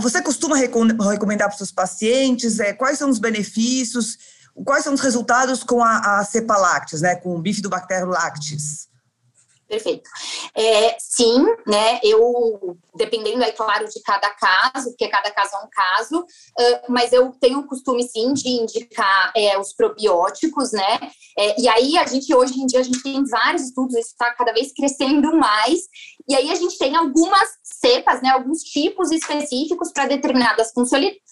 Você 0.00 0.20
costuma 0.20 0.56
recomendar 0.56 1.46
para 1.46 1.52
os 1.52 1.58
seus 1.58 1.72
pacientes? 1.72 2.58
É, 2.58 2.72
quais 2.72 2.98
são 2.98 3.08
os 3.08 3.20
benefícios? 3.20 4.18
Quais 4.64 4.82
são 4.82 4.94
os 4.94 5.00
resultados 5.00 5.62
com 5.62 5.82
a, 5.82 6.18
a 6.18 6.24
cepa 6.24 6.56
lactis, 6.56 7.00
né, 7.00 7.14
com 7.14 7.36
o 7.36 7.40
Bifidobacter 7.40 8.04
lactis? 8.04 8.88
Perfeito. 9.68 10.08
É, 10.54 10.96
sim, 10.98 11.44
né? 11.66 12.00
Eu, 12.02 12.78
dependendo 12.94 13.44
aí, 13.44 13.52
claro, 13.52 13.86
de 13.86 14.00
cada 14.02 14.30
caso, 14.30 14.88
porque 14.88 15.08
cada 15.08 15.30
caso 15.30 15.56
é 15.56 15.58
um 15.58 15.68
caso, 15.70 16.20
uh, 16.20 16.80
mas 16.88 17.12
eu 17.12 17.30
tenho 17.38 17.58
o 17.58 17.66
costume, 17.66 18.02
sim, 18.08 18.32
de 18.32 18.48
indicar 18.48 19.30
é, 19.36 19.58
os 19.58 19.74
probióticos, 19.74 20.72
né? 20.72 20.98
É, 21.36 21.60
e 21.60 21.68
aí, 21.68 21.98
a 21.98 22.06
gente, 22.06 22.34
hoje 22.34 22.58
em 22.58 22.64
dia, 22.64 22.80
a 22.80 22.82
gente 22.82 23.02
tem 23.02 23.22
vários 23.26 23.64
estudos, 23.64 23.94
isso 23.94 24.08
está 24.08 24.32
cada 24.32 24.52
vez 24.52 24.72
crescendo 24.72 25.36
mais, 25.36 25.80
e 26.28 26.34
aí 26.34 26.50
a 26.50 26.54
gente 26.54 26.76
tem 26.76 26.94
algumas 26.94 27.48
cepas, 27.62 28.20
né? 28.20 28.30
Alguns 28.30 28.62
tipos 28.62 29.10
específicos 29.10 29.92
para 29.92 30.06
determinadas 30.06 30.72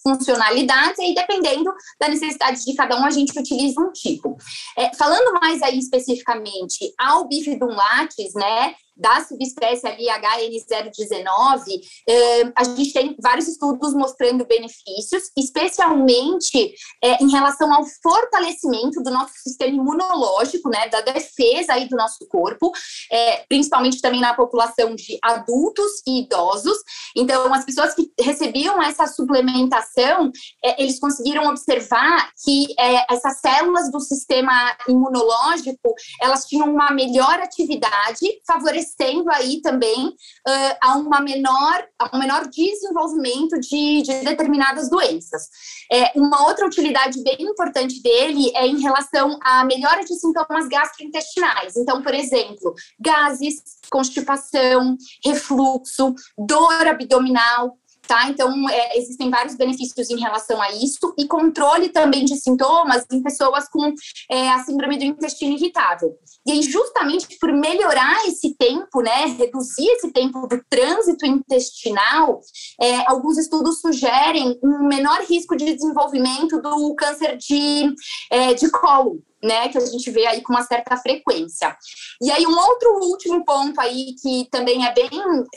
funcionalidades, 0.02 0.98
e 0.98 1.02
aí, 1.02 1.14
dependendo 1.14 1.70
da 2.00 2.08
necessidade 2.08 2.64
de 2.64 2.74
cada 2.74 2.98
um, 2.98 3.04
a 3.04 3.10
gente 3.10 3.38
utiliza 3.38 3.80
um 3.80 3.92
tipo. 3.92 4.36
É, 4.76 4.94
falando 4.94 5.38
mais 5.40 5.62
aí 5.62 5.78
especificamente 5.78 6.92
ao 6.98 7.28
bifidum 7.28 7.74
latte, 7.74 8.28
né? 8.34 8.74
Da 8.96 9.22
subespécie 9.24 9.86
ali 9.86 10.06
HN019, 10.06 11.80
eh, 12.08 12.52
a 12.56 12.64
gente 12.64 12.92
tem 12.92 13.14
vários 13.20 13.46
estudos 13.46 13.92
mostrando 13.92 14.46
benefícios, 14.46 15.30
especialmente 15.36 16.74
eh, 17.04 17.22
em 17.22 17.30
relação 17.30 17.72
ao 17.72 17.84
fortalecimento 18.02 19.02
do 19.02 19.10
nosso 19.10 19.34
sistema 19.34 19.76
imunológico, 19.76 20.70
né, 20.70 20.88
da 20.88 21.02
defesa 21.02 21.74
aí 21.74 21.88
do 21.88 21.96
nosso 21.96 22.26
corpo, 22.28 22.72
eh, 23.12 23.44
principalmente 23.48 24.00
também 24.00 24.20
na 24.20 24.34
população 24.34 24.94
de 24.94 25.18
adultos 25.22 26.02
e 26.06 26.22
idosos. 26.22 26.78
Então, 27.14 27.52
as 27.52 27.64
pessoas 27.64 27.94
que 27.94 28.10
recebiam 28.18 28.82
essa 28.82 29.06
suplementação, 29.06 30.30
eles 30.78 30.98
conseguiram 30.98 31.46
observar 31.48 32.30
que 32.44 32.66
essas 33.10 33.40
células 33.40 33.90
do 33.90 34.00
sistema 34.00 34.76
imunológico, 34.88 35.94
elas 36.20 36.44
tinham 36.46 36.70
uma 36.70 36.90
melhor 36.90 37.40
atividade, 37.40 38.26
favorecendo 38.46 38.85
favorecendo 38.86 39.30
aí 39.30 39.60
também 39.60 40.08
uh, 40.08 40.76
a, 40.80 40.96
uma 40.96 41.20
menor, 41.20 41.86
a 41.98 42.16
um 42.16 42.20
menor 42.20 42.48
desenvolvimento 42.48 43.58
de, 43.60 44.02
de 44.02 44.24
determinadas 44.24 44.88
doenças. 44.88 45.48
É, 45.92 46.12
uma 46.16 46.46
outra 46.46 46.66
utilidade 46.66 47.22
bem 47.22 47.36
importante 47.40 48.02
dele 48.02 48.50
é 48.54 48.66
em 48.66 48.80
relação 48.80 49.38
à 49.42 49.64
melhora 49.64 50.04
de 50.04 50.14
sintomas 50.14 50.68
gastrointestinais. 50.68 51.76
Então, 51.76 52.02
por 52.02 52.14
exemplo, 52.14 52.74
gases, 52.98 53.62
constipação, 53.90 54.96
refluxo, 55.24 56.14
dor 56.38 56.86
abdominal, 56.86 57.76
tá? 58.06 58.28
Então, 58.28 58.68
é, 58.68 58.98
existem 58.98 59.30
vários 59.30 59.56
benefícios 59.56 60.10
em 60.10 60.18
relação 60.18 60.60
a 60.60 60.70
isso 60.72 61.14
e 61.18 61.26
controle 61.26 61.88
também 61.88 62.24
de 62.24 62.36
sintomas 62.36 63.04
em 63.12 63.22
pessoas 63.22 63.68
com 63.68 63.92
é, 64.30 64.50
a 64.50 64.58
síndrome 64.60 64.98
do 64.98 65.04
intestino 65.04 65.56
irritável. 65.56 66.16
E 66.46 66.52
aí, 66.52 66.62
justamente 66.62 67.36
por 67.38 67.52
melhorar 67.52 68.26
esse 68.26 68.54
tempo, 68.56 69.00
né, 69.00 69.26
reduzir 69.38 69.88
esse 69.92 70.12
tempo 70.12 70.46
do 70.46 70.62
trânsito 70.68 71.26
intestinal, 71.26 72.40
é, 72.80 73.08
alguns 73.10 73.38
estudos 73.38 73.80
sugerem 73.80 74.58
um 74.62 74.86
menor 74.86 75.20
risco 75.22 75.56
de 75.56 75.74
desenvolvimento 75.74 76.60
do 76.60 76.94
câncer 76.94 77.36
de, 77.36 77.92
é, 78.30 78.54
de 78.54 78.70
colo, 78.70 79.22
né, 79.42 79.68
que 79.68 79.78
a 79.78 79.84
gente 79.84 80.10
vê 80.10 80.26
aí 80.26 80.42
com 80.42 80.52
uma 80.52 80.62
certa 80.62 80.96
frequência. 80.96 81.76
E 82.22 82.30
aí 82.30 82.46
um 82.46 82.56
outro 82.56 82.90
último 83.02 83.44
ponto 83.44 83.80
aí 83.80 84.14
que 84.20 84.48
também 84.50 84.86
é 84.86 84.92
bem 84.92 85.10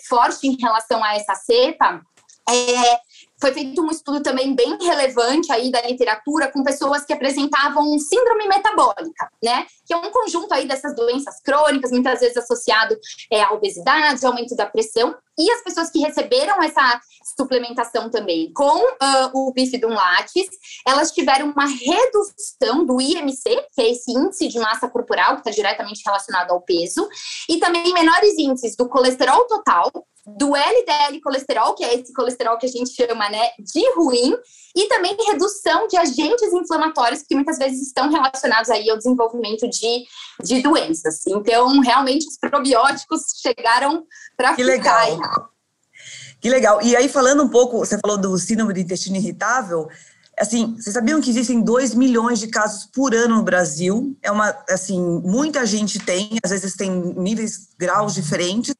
forte 0.07 0.47
em 0.47 0.57
relação 0.59 1.03
a 1.03 1.15
essa 1.15 1.35
cepa 1.35 2.01
é, 2.57 2.99
foi 3.39 3.53
feito 3.53 3.81
um 3.81 3.89
estudo 3.89 4.21
também 4.21 4.53
bem 4.53 4.77
relevante 4.81 5.51
aí 5.51 5.71
da 5.71 5.81
literatura 5.81 6.51
com 6.51 6.63
pessoas 6.63 7.05
que 7.05 7.13
apresentavam 7.13 7.97
síndrome 7.97 8.47
metabólica, 8.47 9.29
né? 9.41 9.65
Que 9.85 9.93
é 9.93 9.97
um 9.97 10.11
conjunto 10.11 10.53
aí 10.53 10.67
dessas 10.67 10.95
doenças 10.95 11.41
crônicas, 11.41 11.91
muitas 11.91 12.19
vezes 12.19 12.37
associado 12.37 12.97
é, 13.31 13.41
à 13.41 13.51
obesidade, 13.51 14.25
aumento 14.25 14.55
da 14.55 14.65
pressão, 14.65 15.15
e 15.37 15.49
as 15.51 15.63
pessoas 15.63 15.89
que 15.89 15.99
receberam 15.99 16.61
essa 16.61 16.99
suplementação 17.37 18.09
também 18.09 18.51
com 18.51 18.77
uh, 18.77 19.31
o 19.33 19.53
bifidum 19.53 19.93
lattes, 19.93 20.49
elas 20.85 21.11
tiveram 21.11 21.51
uma 21.51 21.65
redução 21.65 22.85
do 22.85 22.99
IMC, 22.99 23.43
que 23.73 23.81
é 23.81 23.91
esse 23.91 24.11
índice 24.11 24.49
de 24.49 24.59
massa 24.59 24.89
corporal 24.89 25.35
que 25.35 25.39
está 25.39 25.51
diretamente 25.51 26.01
relacionado 26.05 26.51
ao 26.51 26.61
peso, 26.61 27.07
e 27.47 27.57
também 27.57 27.93
menores 27.93 28.37
índices 28.37 28.75
do 28.75 28.89
colesterol 28.89 29.45
total, 29.47 29.89
do 30.25 30.55
LDL 30.55 31.21
colesterol, 31.21 31.73
que 31.73 31.83
é 31.83 31.95
esse 31.95 32.13
colesterol 32.13 32.57
que 32.57 32.65
a 32.65 32.69
gente 32.69 32.91
chama 32.91 33.29
né, 33.29 33.49
de 33.59 33.93
ruim, 33.95 34.35
e 34.75 34.87
também 34.87 35.15
redução 35.27 35.87
de 35.87 35.97
agentes 35.97 36.53
inflamatórios 36.53 37.23
que 37.23 37.35
muitas 37.35 37.57
vezes 37.57 37.81
estão 37.87 38.09
relacionados 38.09 38.69
aí 38.69 38.89
ao 38.89 38.97
desenvolvimento 38.97 39.67
de, 39.67 40.05
de 40.43 40.61
doenças. 40.61 41.25
Então, 41.27 41.79
realmente, 41.79 42.27
os 42.27 42.37
probióticos 42.37 43.21
chegaram 43.41 44.05
para 44.37 44.55
ficar. 44.55 44.65
Legal. 44.65 45.49
Que 46.39 46.49
legal. 46.49 46.81
E 46.81 46.95
aí, 46.95 47.09
falando 47.09 47.43
um 47.43 47.49
pouco, 47.49 47.79
você 47.79 47.97
falou 47.99 48.17
do 48.17 48.37
síndrome 48.37 48.73
do 48.73 48.79
intestino 48.79 49.17
irritável, 49.17 49.89
assim, 50.39 50.75
vocês 50.75 50.93
sabiam 50.93 51.19
que 51.19 51.29
existem 51.29 51.61
2 51.61 51.93
milhões 51.93 52.39
de 52.39 52.47
casos 52.47 52.85
por 52.85 53.13
ano 53.13 53.35
no 53.35 53.43
Brasil? 53.43 54.17
É 54.21 54.31
uma, 54.31 54.55
assim, 54.69 54.99
muita 55.23 55.65
gente 55.65 55.99
tem, 55.99 56.37
às 56.43 56.51
vezes 56.51 56.75
tem 56.75 56.89
níveis, 56.89 57.69
graus 57.77 58.13
diferentes, 58.13 58.73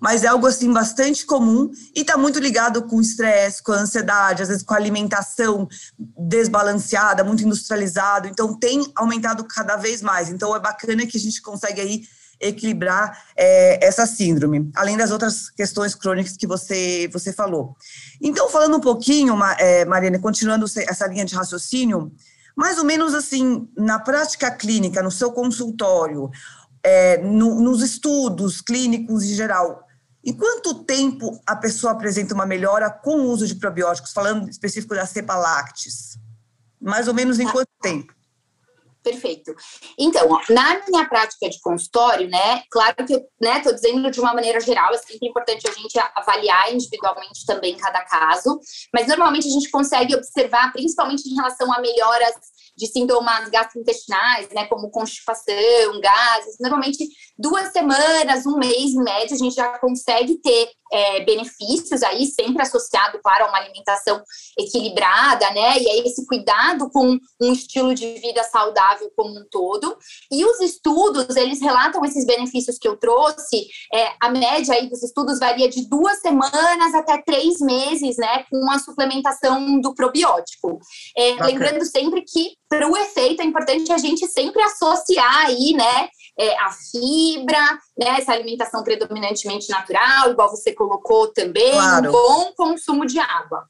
mas 0.00 0.24
é 0.24 0.28
algo 0.28 0.46
assim 0.46 0.72
bastante 0.72 1.24
comum 1.24 1.70
e 1.94 2.00
está 2.00 2.16
muito 2.16 2.38
ligado 2.38 2.82
com 2.82 3.00
estresse, 3.00 3.62
com 3.62 3.72
ansiedade, 3.72 4.42
às 4.42 4.48
vezes 4.48 4.62
com 4.62 4.74
alimentação 4.74 5.68
desbalanceada, 5.98 7.24
muito 7.24 7.42
industrializado. 7.42 8.28
Então 8.28 8.58
tem 8.58 8.90
aumentado 8.94 9.44
cada 9.44 9.76
vez 9.76 10.02
mais. 10.02 10.28
Então 10.28 10.54
é 10.54 10.60
bacana 10.60 11.06
que 11.06 11.16
a 11.16 11.20
gente 11.20 11.40
consegue 11.40 11.80
aí 11.80 12.02
equilibrar 12.38 13.24
é, 13.34 13.84
essa 13.86 14.06
síndrome, 14.06 14.70
além 14.74 14.96
das 14.96 15.10
outras 15.10 15.48
questões 15.48 15.94
crônicas 15.94 16.36
que 16.36 16.46
você 16.46 17.08
você 17.12 17.32
falou. 17.32 17.74
Então 18.20 18.48
falando 18.50 18.76
um 18.76 18.80
pouquinho, 18.80 19.34
é, 19.58 19.84
Mariana, 19.84 20.18
continuando 20.18 20.66
essa 20.66 21.06
linha 21.06 21.24
de 21.24 21.34
raciocínio, 21.34 22.12
mais 22.54 22.78
ou 22.78 22.84
menos 22.84 23.14
assim 23.14 23.68
na 23.76 23.98
prática 23.98 24.50
clínica, 24.50 25.02
no 25.02 25.10
seu 25.10 25.32
consultório, 25.32 26.30
é, 26.82 27.18
no, 27.18 27.60
nos 27.60 27.82
estudos 27.82 28.60
clínicos 28.60 29.24
em 29.24 29.34
geral, 29.34 29.85
em 30.26 30.32
quanto 30.32 30.82
tempo 30.82 31.40
a 31.46 31.54
pessoa 31.54 31.92
apresenta 31.92 32.34
uma 32.34 32.44
melhora 32.44 32.90
com 32.90 33.20
o 33.20 33.30
uso 33.30 33.46
de 33.46 33.54
probióticos, 33.54 34.12
falando 34.12 34.50
específico 34.50 34.92
da 34.92 35.06
cepa 35.06 35.36
lactis? 35.36 36.18
Mais 36.80 37.06
ou 37.06 37.14
menos 37.14 37.38
em 37.38 37.46
quanto 37.46 37.70
tempo? 37.80 38.12
Perfeito. 39.04 39.54
Então, 39.96 40.28
ó, 40.28 40.40
na 40.52 40.84
minha 40.88 41.08
prática 41.08 41.48
de 41.48 41.60
consultório, 41.60 42.28
né, 42.28 42.64
claro 42.68 43.06
que 43.06 43.14
eu 43.14 43.24
né, 43.40 43.60
tô 43.60 43.72
dizendo 43.72 44.10
de 44.10 44.18
uma 44.18 44.34
maneira 44.34 44.58
geral, 44.58 44.92
é 44.92 44.98
sempre 44.98 45.28
importante 45.28 45.68
a 45.68 45.70
gente 45.70 45.96
avaliar 46.16 46.74
individualmente 46.74 47.46
também 47.46 47.76
cada 47.76 48.02
caso, 48.04 48.58
mas 48.92 49.06
normalmente 49.06 49.46
a 49.46 49.52
gente 49.52 49.70
consegue 49.70 50.12
observar, 50.12 50.72
principalmente 50.72 51.22
em 51.28 51.36
relação 51.36 51.72
a 51.72 51.80
melhoras 51.80 52.34
de 52.76 52.86
sintomas 52.86 53.48
gastrointestinais, 53.48 54.48
né, 54.50 54.66
como 54.66 54.90
constipação, 54.90 56.00
gases, 56.00 56.56
normalmente 56.60 57.08
duas 57.38 57.72
semanas, 57.72 58.46
um 58.46 58.58
mês 58.58 58.92
em 58.92 59.02
média, 59.02 59.34
a 59.34 59.38
gente 59.38 59.54
já 59.54 59.78
consegue 59.78 60.36
ter 60.36 60.70
é, 60.92 61.24
benefícios 61.24 62.02
aí, 62.02 62.26
sempre 62.26 62.62
associado, 62.62 63.18
claro, 63.22 63.44
a 63.44 63.48
uma 63.48 63.58
alimentação 63.58 64.22
equilibrada, 64.58 65.50
né? 65.50 65.78
E 65.78 65.88
aí 65.88 66.00
esse 66.06 66.26
cuidado 66.26 66.90
com 66.90 67.18
um 67.40 67.52
estilo 67.52 67.94
de 67.94 68.14
vida 68.14 68.42
saudável 68.44 69.10
como 69.16 69.38
um 69.38 69.44
todo. 69.50 69.96
E 70.30 70.44
os 70.44 70.60
estudos, 70.60 71.36
eles 71.36 71.60
relatam 71.60 72.04
esses 72.04 72.26
benefícios 72.26 72.78
que 72.78 72.88
eu 72.88 72.96
trouxe. 72.96 73.66
É, 73.92 74.12
a 74.20 74.30
média 74.30 74.74
aí 74.74 74.88
dos 74.88 75.02
estudos 75.02 75.38
varia 75.38 75.68
de 75.68 75.88
duas 75.88 76.20
semanas 76.20 76.94
até 76.94 77.22
três 77.22 77.58
meses, 77.60 78.16
né? 78.16 78.44
Com 78.50 78.70
a 78.70 78.78
suplementação 78.78 79.80
do 79.80 79.94
probiótico. 79.94 80.78
É, 81.16 81.34
lembrando 81.44 81.84
sempre 81.84 82.22
que 82.22 82.56
para 82.68 82.88
o 82.88 82.96
efeito 82.96 83.40
é 83.42 83.44
importante 83.44 83.92
a 83.92 83.98
gente 83.98 84.26
sempre 84.26 84.62
associar 84.62 85.46
aí, 85.46 85.72
né? 85.72 86.08
É, 86.38 86.58
a 86.60 86.70
fibra, 86.70 87.78
né, 87.98 88.20
essa 88.20 88.32
alimentação 88.32 88.82
predominantemente 88.82 89.70
natural, 89.70 90.30
igual 90.30 90.50
você 90.50 90.72
colocou 90.72 91.32
também, 91.32 91.72
claro. 91.72 92.08
um 92.08 92.12
bom 92.12 92.52
consumo 92.54 93.06
de 93.06 93.18
água. 93.18 93.66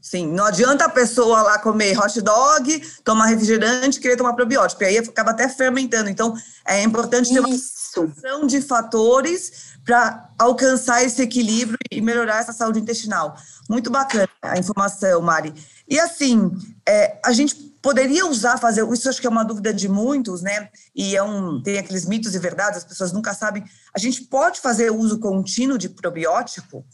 Sim, 0.00 0.28
não 0.28 0.46
adianta 0.46 0.86
a 0.86 0.88
pessoa 0.88 1.42
lá 1.42 1.58
comer 1.58 1.98
hot 1.98 2.20
dog, 2.22 2.80
tomar 3.04 3.26
refrigerante, 3.26 4.00
querer 4.00 4.16
tomar 4.16 4.32
probiótico, 4.32 4.82
aí 4.82 4.96
acaba 4.96 5.32
até 5.32 5.46
fermentando. 5.46 6.08
Então, 6.08 6.34
é 6.66 6.82
importante 6.82 7.28
ter 7.28 7.40
Isso. 7.40 8.00
uma 8.00 8.14
seleção 8.14 8.46
de 8.46 8.62
fatores 8.62 9.74
para 9.84 10.30
alcançar 10.38 11.02
esse 11.02 11.20
equilíbrio 11.20 11.78
e 11.90 12.00
melhorar 12.00 12.38
essa 12.38 12.52
saúde 12.52 12.80
intestinal. 12.80 13.36
Muito 13.68 13.90
bacana 13.90 14.28
a 14.40 14.58
informação, 14.58 15.20
Mari. 15.20 15.52
E 15.86 15.98
assim, 15.98 16.50
é, 16.88 17.18
a 17.24 17.32
gente 17.32 17.69
poderia 17.82 18.26
usar, 18.26 18.58
fazer, 18.58 18.86
isso 18.92 19.08
acho 19.08 19.20
que 19.20 19.26
é 19.26 19.30
uma 19.30 19.44
dúvida 19.44 19.72
de 19.72 19.88
muitos, 19.88 20.42
né? 20.42 20.68
E 20.94 21.16
é 21.16 21.22
um, 21.22 21.62
tem 21.62 21.78
aqueles 21.78 22.04
mitos 22.04 22.34
e 22.34 22.38
verdades, 22.38 22.78
as 22.78 22.84
pessoas 22.84 23.12
nunca 23.12 23.34
sabem. 23.34 23.64
A 23.94 23.98
gente 23.98 24.22
pode 24.24 24.60
fazer 24.60 24.90
uso 24.90 25.18
contínuo 25.18 25.78
de 25.78 25.88
probiótico? 25.88 26.84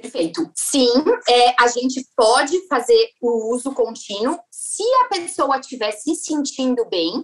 Perfeito. 0.00 0.50
Sim, 0.54 0.92
é, 1.28 1.54
a 1.58 1.68
gente 1.68 2.06
pode 2.16 2.66
fazer 2.66 3.10
o 3.20 3.54
uso 3.54 3.72
contínuo 3.72 4.38
se 4.50 4.82
a 5.04 5.08
pessoa 5.08 5.58
estiver 5.58 5.92
se 5.92 6.14
sentindo 6.14 6.84
bem 6.86 7.22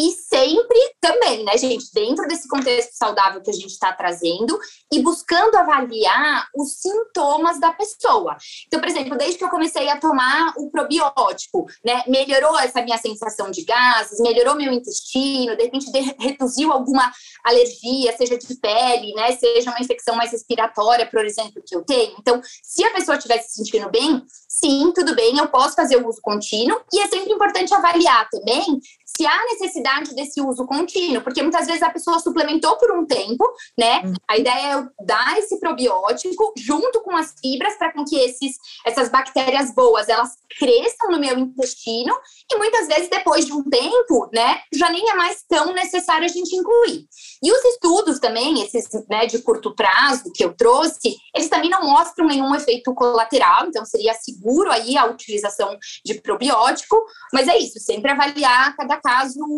e 0.00 0.10
sempre 0.12 0.78
também, 1.00 1.44
né, 1.44 1.56
gente, 1.56 1.86
dentro 1.92 2.26
desse 2.26 2.48
contexto 2.48 2.92
saudável 2.92 3.40
que 3.40 3.50
a 3.50 3.54
gente 3.54 3.68
está 3.68 3.92
trazendo 3.92 4.58
e 4.92 5.00
buscando 5.00 5.56
avaliar 5.56 6.48
os 6.56 6.80
sintomas 6.80 7.60
da 7.60 7.72
pessoa. 7.72 8.36
Então, 8.66 8.80
por 8.80 8.88
exemplo, 8.88 9.16
desde 9.16 9.38
que 9.38 9.44
eu 9.44 9.50
comecei 9.50 9.88
a 9.88 9.98
tomar 9.98 10.54
o 10.56 10.70
probiótico, 10.70 11.66
né, 11.84 12.02
melhorou 12.06 12.58
essa 12.58 12.82
minha 12.82 12.98
sensação 12.98 13.50
de 13.50 13.64
gases, 13.64 14.20
melhorou 14.20 14.56
meu 14.56 14.72
intestino, 14.72 15.56
de 15.56 15.64
repente 15.64 15.92
de, 15.92 16.00
reduziu 16.18 16.72
alguma 16.72 17.12
alergia, 17.44 18.16
seja 18.16 18.38
de 18.38 18.54
pele, 18.56 19.12
né, 19.14 19.32
seja 19.36 19.70
uma 19.70 19.80
infecção 19.80 20.16
mais 20.16 20.32
respiratória, 20.32 21.06
por 21.06 21.24
exemplo, 21.24 21.62
que 21.64 21.76
eu 21.76 21.84
tenho. 21.84 22.07
Então, 22.18 22.40
se 22.62 22.84
a 22.84 22.92
pessoa 22.92 23.16
estiver 23.16 23.38
se 23.40 23.54
sentindo 23.54 23.90
bem, 23.90 24.22
sim, 24.48 24.92
tudo 24.94 25.14
bem, 25.14 25.38
eu 25.38 25.48
posso 25.48 25.74
fazer 25.74 25.96
o 25.96 26.08
uso 26.08 26.20
contínuo 26.22 26.80
e 26.92 27.00
é 27.00 27.08
sempre 27.08 27.32
importante 27.32 27.74
avaliar 27.74 28.28
também 28.30 28.80
se 29.18 29.26
há 29.26 29.44
necessidade 29.46 30.14
desse 30.14 30.40
uso 30.40 30.64
contínuo, 30.64 31.22
porque 31.22 31.42
muitas 31.42 31.66
vezes 31.66 31.82
a 31.82 31.90
pessoa 31.90 32.20
suplementou 32.20 32.76
por 32.76 32.92
um 32.92 33.04
tempo, 33.04 33.44
né? 33.76 34.02
Uhum. 34.04 34.14
A 34.28 34.38
ideia 34.38 34.78
é 34.78 35.04
dar 35.04 35.36
esse 35.36 35.58
probiótico 35.58 36.52
junto 36.56 37.00
com 37.02 37.16
as 37.16 37.34
fibras 37.40 37.76
para 37.76 37.92
que 37.92 38.16
esses, 38.16 38.54
essas 38.86 39.08
bactérias 39.08 39.74
boas 39.74 40.08
elas 40.08 40.36
cresçam 40.56 41.10
no 41.10 41.18
meu 41.18 41.36
intestino 41.36 42.14
e 42.48 42.56
muitas 42.58 42.86
vezes 42.86 43.08
depois 43.08 43.44
de 43.44 43.52
um 43.52 43.64
tempo, 43.64 44.30
né, 44.32 44.60
já 44.72 44.88
nem 44.88 45.10
é 45.10 45.14
mais 45.14 45.42
tão 45.48 45.72
necessário 45.72 46.24
a 46.24 46.28
gente 46.28 46.54
incluir. 46.54 47.04
E 47.42 47.50
os 47.50 47.64
estudos 47.64 48.20
também, 48.20 48.62
esses 48.62 48.86
né, 49.10 49.26
de 49.26 49.42
curto 49.42 49.74
prazo 49.74 50.30
que 50.32 50.44
eu 50.44 50.54
trouxe, 50.54 51.16
eles 51.34 51.48
também 51.48 51.70
não 51.70 51.82
mostram 51.82 52.28
nenhum 52.28 52.54
efeito 52.54 52.94
colateral, 52.94 53.66
então 53.66 53.84
seria 53.84 54.14
seguro 54.14 54.70
aí 54.70 54.96
a 54.96 55.06
utilização 55.06 55.76
de 56.04 56.20
probiótico, 56.20 56.96
mas 57.32 57.48
é 57.48 57.58
isso, 57.58 57.80
sempre 57.80 58.12
avaliar 58.12 58.76
cada 58.76 58.96
caso 58.96 59.07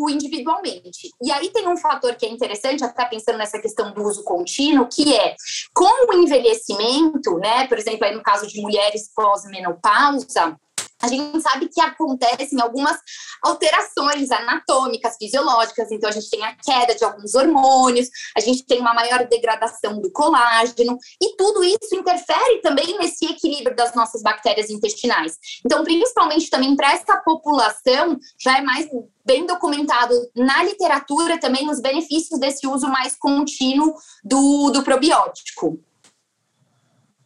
individualmente. 0.08 1.10
E 1.22 1.30
aí 1.32 1.50
tem 1.50 1.68
um 1.68 1.76
fator 1.76 2.14
que 2.14 2.26
é 2.26 2.28
interessante, 2.28 2.84
até 2.84 3.04
pensando 3.04 3.38
nessa 3.38 3.60
questão 3.60 3.92
do 3.92 4.02
uso 4.02 4.24
contínuo, 4.24 4.88
que 4.88 5.14
é 5.14 5.34
com 5.74 6.12
o 6.12 6.22
envelhecimento, 6.22 7.38
né, 7.38 7.66
por 7.66 7.78
exemplo, 7.78 8.04
aí 8.04 8.14
no 8.14 8.22
caso 8.22 8.46
de 8.46 8.60
mulheres 8.60 9.10
pós-menopausa, 9.14 10.56
a 11.02 11.08
gente 11.08 11.40
sabe 11.40 11.68
que 11.68 11.80
acontecem 11.80 12.60
algumas 12.60 12.96
alterações 13.42 14.30
anatômicas, 14.30 15.16
fisiológicas, 15.16 15.90
então 15.90 16.08
a 16.08 16.12
gente 16.12 16.30
tem 16.30 16.44
a 16.44 16.54
queda 16.54 16.94
de 16.94 17.04
alguns 17.04 17.34
hormônios, 17.34 18.08
a 18.36 18.40
gente 18.40 18.64
tem 18.66 18.80
uma 18.80 18.94
maior 18.94 19.26
degradação 19.26 20.00
do 20.00 20.10
colágeno, 20.12 20.98
e 21.20 21.36
tudo 21.36 21.64
isso 21.64 21.94
interfere 21.94 22.60
também 22.62 22.98
nesse 22.98 23.24
equilíbrio 23.26 23.74
das 23.74 23.94
nossas 23.94 24.22
bactérias 24.22 24.70
intestinais. 24.70 25.36
Então, 25.64 25.82
principalmente 25.84 26.50
também 26.50 26.76
para 26.76 26.92
essa 26.92 27.16
população, 27.18 28.18
já 28.38 28.58
é 28.58 28.60
mais 28.60 28.88
bem 29.24 29.46
documentado 29.46 30.14
na 30.34 30.62
literatura 30.62 31.38
também 31.38 31.70
os 31.70 31.80
benefícios 31.80 32.38
desse 32.40 32.66
uso 32.66 32.88
mais 32.88 33.16
contínuo 33.16 33.94
do, 34.24 34.70
do 34.70 34.82
probiótico. 34.82 35.80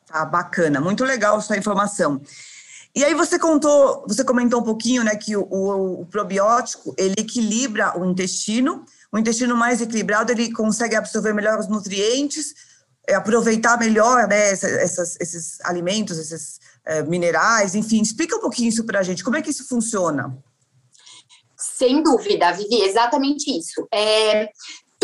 Tá, 0.06 0.24
bacana, 0.24 0.80
muito 0.80 1.04
legal 1.04 1.38
essa 1.38 1.56
informação. 1.56 2.20
E 2.94 3.04
aí 3.04 3.12
você 3.12 3.38
contou, 3.38 4.04
você 4.06 4.22
comentou 4.22 4.60
um 4.60 4.64
pouquinho, 4.64 5.02
né, 5.02 5.16
que 5.16 5.36
o, 5.36 5.42
o, 5.50 6.02
o, 6.02 6.06
probiótico 6.06 6.94
ele 6.96 7.16
equilibra 7.18 7.98
o 7.98 8.04
intestino. 8.04 8.84
O 9.10 9.18
intestino 9.18 9.56
mais 9.56 9.80
equilibrado 9.80 10.30
ele 10.30 10.52
consegue 10.52 10.94
absorver 10.94 11.32
melhor 11.32 11.58
os 11.58 11.68
nutrientes, 11.68 12.54
é, 13.08 13.14
aproveitar 13.14 13.78
melhor, 13.78 14.28
né, 14.28 14.50
essas, 14.50 15.16
esses 15.20 15.60
alimentos, 15.62 16.18
esses 16.18 16.60
é, 16.84 17.02
minerais, 17.02 17.74
enfim. 17.74 18.00
Explica 18.00 18.36
um 18.36 18.40
pouquinho 18.40 18.68
isso 18.68 18.84
para 18.84 19.00
a 19.00 19.02
gente. 19.02 19.24
Como 19.24 19.36
é 19.36 19.42
que 19.42 19.50
isso 19.50 19.66
funciona? 19.66 20.36
Sem 21.56 22.00
dúvida, 22.00 22.52
Vivi, 22.52 22.82
exatamente 22.82 23.50
isso. 23.58 23.88
É, 23.92 24.48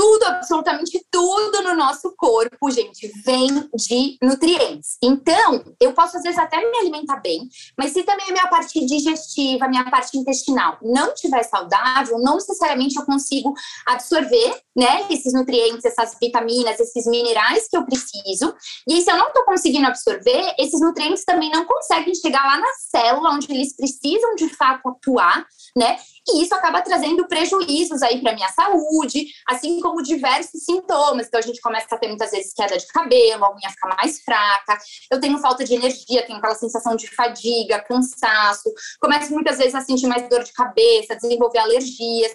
tudo, 0.01 0.25
absolutamente 0.25 1.07
tudo 1.11 1.61
no 1.63 1.75
nosso 1.75 2.15
corpo, 2.17 2.71
gente, 2.71 3.07
vem 3.23 3.69
de 3.75 4.17
nutrientes. 4.23 4.97
Então, 5.03 5.63
eu 5.79 5.93
posso 5.93 6.17
às 6.17 6.23
vezes 6.23 6.39
até 6.39 6.57
me 6.57 6.79
alimentar 6.79 7.17
bem, 7.17 7.47
mas 7.77 7.93
se 7.93 8.03
também 8.03 8.25
a 8.31 8.33
minha 8.33 8.47
parte 8.47 8.83
digestiva, 8.87 9.67
a 9.67 9.69
minha 9.69 9.85
parte 9.91 10.17
intestinal 10.17 10.79
não 10.81 11.13
estiver 11.13 11.43
saudável, 11.43 12.19
não 12.19 12.37
necessariamente 12.37 12.97
eu 12.97 13.05
consigo 13.05 13.53
absorver, 13.87 14.63
né, 14.75 15.07
esses 15.11 15.35
nutrientes, 15.35 15.85
essas 15.85 16.17
vitaminas, 16.19 16.81
esses 16.81 17.05
minerais 17.07 17.69
que 17.69 17.77
eu 17.77 17.85
preciso. 17.85 18.55
E 18.89 18.95
aí, 18.95 19.03
se 19.03 19.11
eu 19.11 19.19
não 19.19 19.29
estou 19.29 19.45
conseguindo 19.45 19.87
absorver, 19.87 20.55
esses 20.59 20.81
nutrientes 20.81 21.27
também 21.27 21.51
não 21.51 21.67
conseguem 21.67 22.15
chegar 22.15 22.43
lá 22.47 22.59
na 22.59 22.73
célula 22.91 23.35
onde 23.35 23.53
eles 23.53 23.77
precisam 23.77 24.35
de 24.35 24.49
fato 24.49 24.89
atuar, 24.89 25.45
né? 25.77 25.97
E 26.29 26.43
isso 26.43 26.55
acaba 26.55 26.83
trazendo 26.83 27.27
prejuízos 27.27 28.03
aí 28.03 28.21
para 28.21 28.35
minha 28.35 28.49
saúde, 28.49 29.27
assim 29.49 29.81
como 29.81 30.03
diversos 30.03 30.65
sintomas. 30.65 31.27
Então 31.27 31.41
a 31.41 31.43
gente 31.43 31.61
começa 31.61 31.95
a 31.95 31.99
ter 31.99 32.09
muitas 32.09 32.31
vezes 32.31 32.53
queda 32.53 32.77
de 32.77 32.87
cabelo, 32.87 33.45
a 33.45 33.55
unha 33.55 33.71
fica 33.71 33.89
mais 33.97 34.21
fraca, 34.23 34.79
eu 35.11 35.21
tenho 35.21 35.39
falta 35.39 35.65
de 35.65 35.75
energia, 35.75 36.27
tenho 36.27 36.39
aquela 36.39 36.55
sensação 36.55 36.97
de 36.97 37.09
fadiga, 37.09 37.83
cansaço, 37.83 38.73
começo 39.01 39.33
muitas 39.33 39.59
vezes 39.59 39.75
a 39.75 39.81
sentir 39.81 40.07
mais 40.07 40.29
dor 40.29 40.43
de 40.43 40.53
cabeça, 40.53 41.17
desenvolver 41.17 41.59
alergias. 41.59 42.33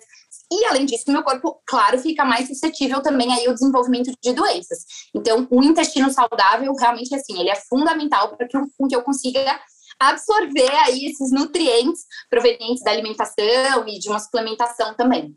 E 0.52 0.66
além 0.66 0.86
disso, 0.86 1.06
meu 1.08 1.24
corpo, 1.24 1.62
claro, 1.66 1.98
fica 1.98 2.24
mais 2.24 2.48
suscetível 2.48 3.02
também 3.02 3.34
aí 3.34 3.48
ao 3.48 3.54
desenvolvimento 3.54 4.12
de 4.22 4.34
doenças. 4.34 4.86
Então, 5.14 5.48
o 5.50 5.64
intestino 5.64 6.12
saudável 6.12 6.72
realmente 6.74 7.16
assim, 7.16 7.40
ele 7.40 7.50
é 7.50 7.56
fundamental 7.56 8.36
para 8.36 8.48
que, 8.48 8.58
que 8.90 8.96
eu 8.96 9.02
consiga 9.02 9.60
absorver 10.00 10.72
aí 10.86 11.06
esses 11.06 11.32
nutrientes 11.32 12.06
provenientes 12.30 12.84
da 12.84 12.92
alimentação 12.92 13.88
e 13.88 14.00
de 14.00 14.10
uma 14.10 14.20
suplementação 14.20 14.94
também. 14.96 15.36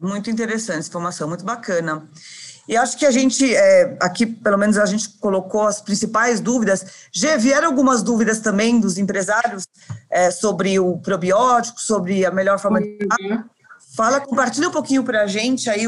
Muito 0.00 0.30
interessante, 0.30 0.88
informação, 0.88 1.28
muito 1.28 1.44
bacana. 1.44 2.08
E 2.68 2.76
acho 2.76 2.96
que 2.96 3.04
a 3.04 3.10
gente, 3.10 3.54
é, 3.54 3.96
aqui 4.00 4.24
pelo 4.24 4.56
menos 4.56 4.78
a 4.78 4.86
gente 4.86 5.08
colocou 5.18 5.62
as 5.62 5.80
principais 5.80 6.40
dúvidas. 6.40 7.08
Já 7.12 7.36
vieram 7.36 7.68
algumas 7.68 8.02
dúvidas 8.02 8.40
também 8.40 8.78
dos 8.78 8.98
empresários 8.98 9.66
é, 10.10 10.30
sobre 10.30 10.78
o 10.78 10.98
probiótico, 10.98 11.80
sobre 11.80 12.24
a 12.24 12.30
melhor 12.30 12.58
forma 12.58 12.80
uhum. 12.80 12.84
de. 12.84 13.44
Fala, 13.96 14.20
compartilha 14.20 14.68
um 14.68 14.72
pouquinho 14.72 15.04
para 15.04 15.22
a 15.22 15.26
gente 15.26 15.68
aí 15.68 15.86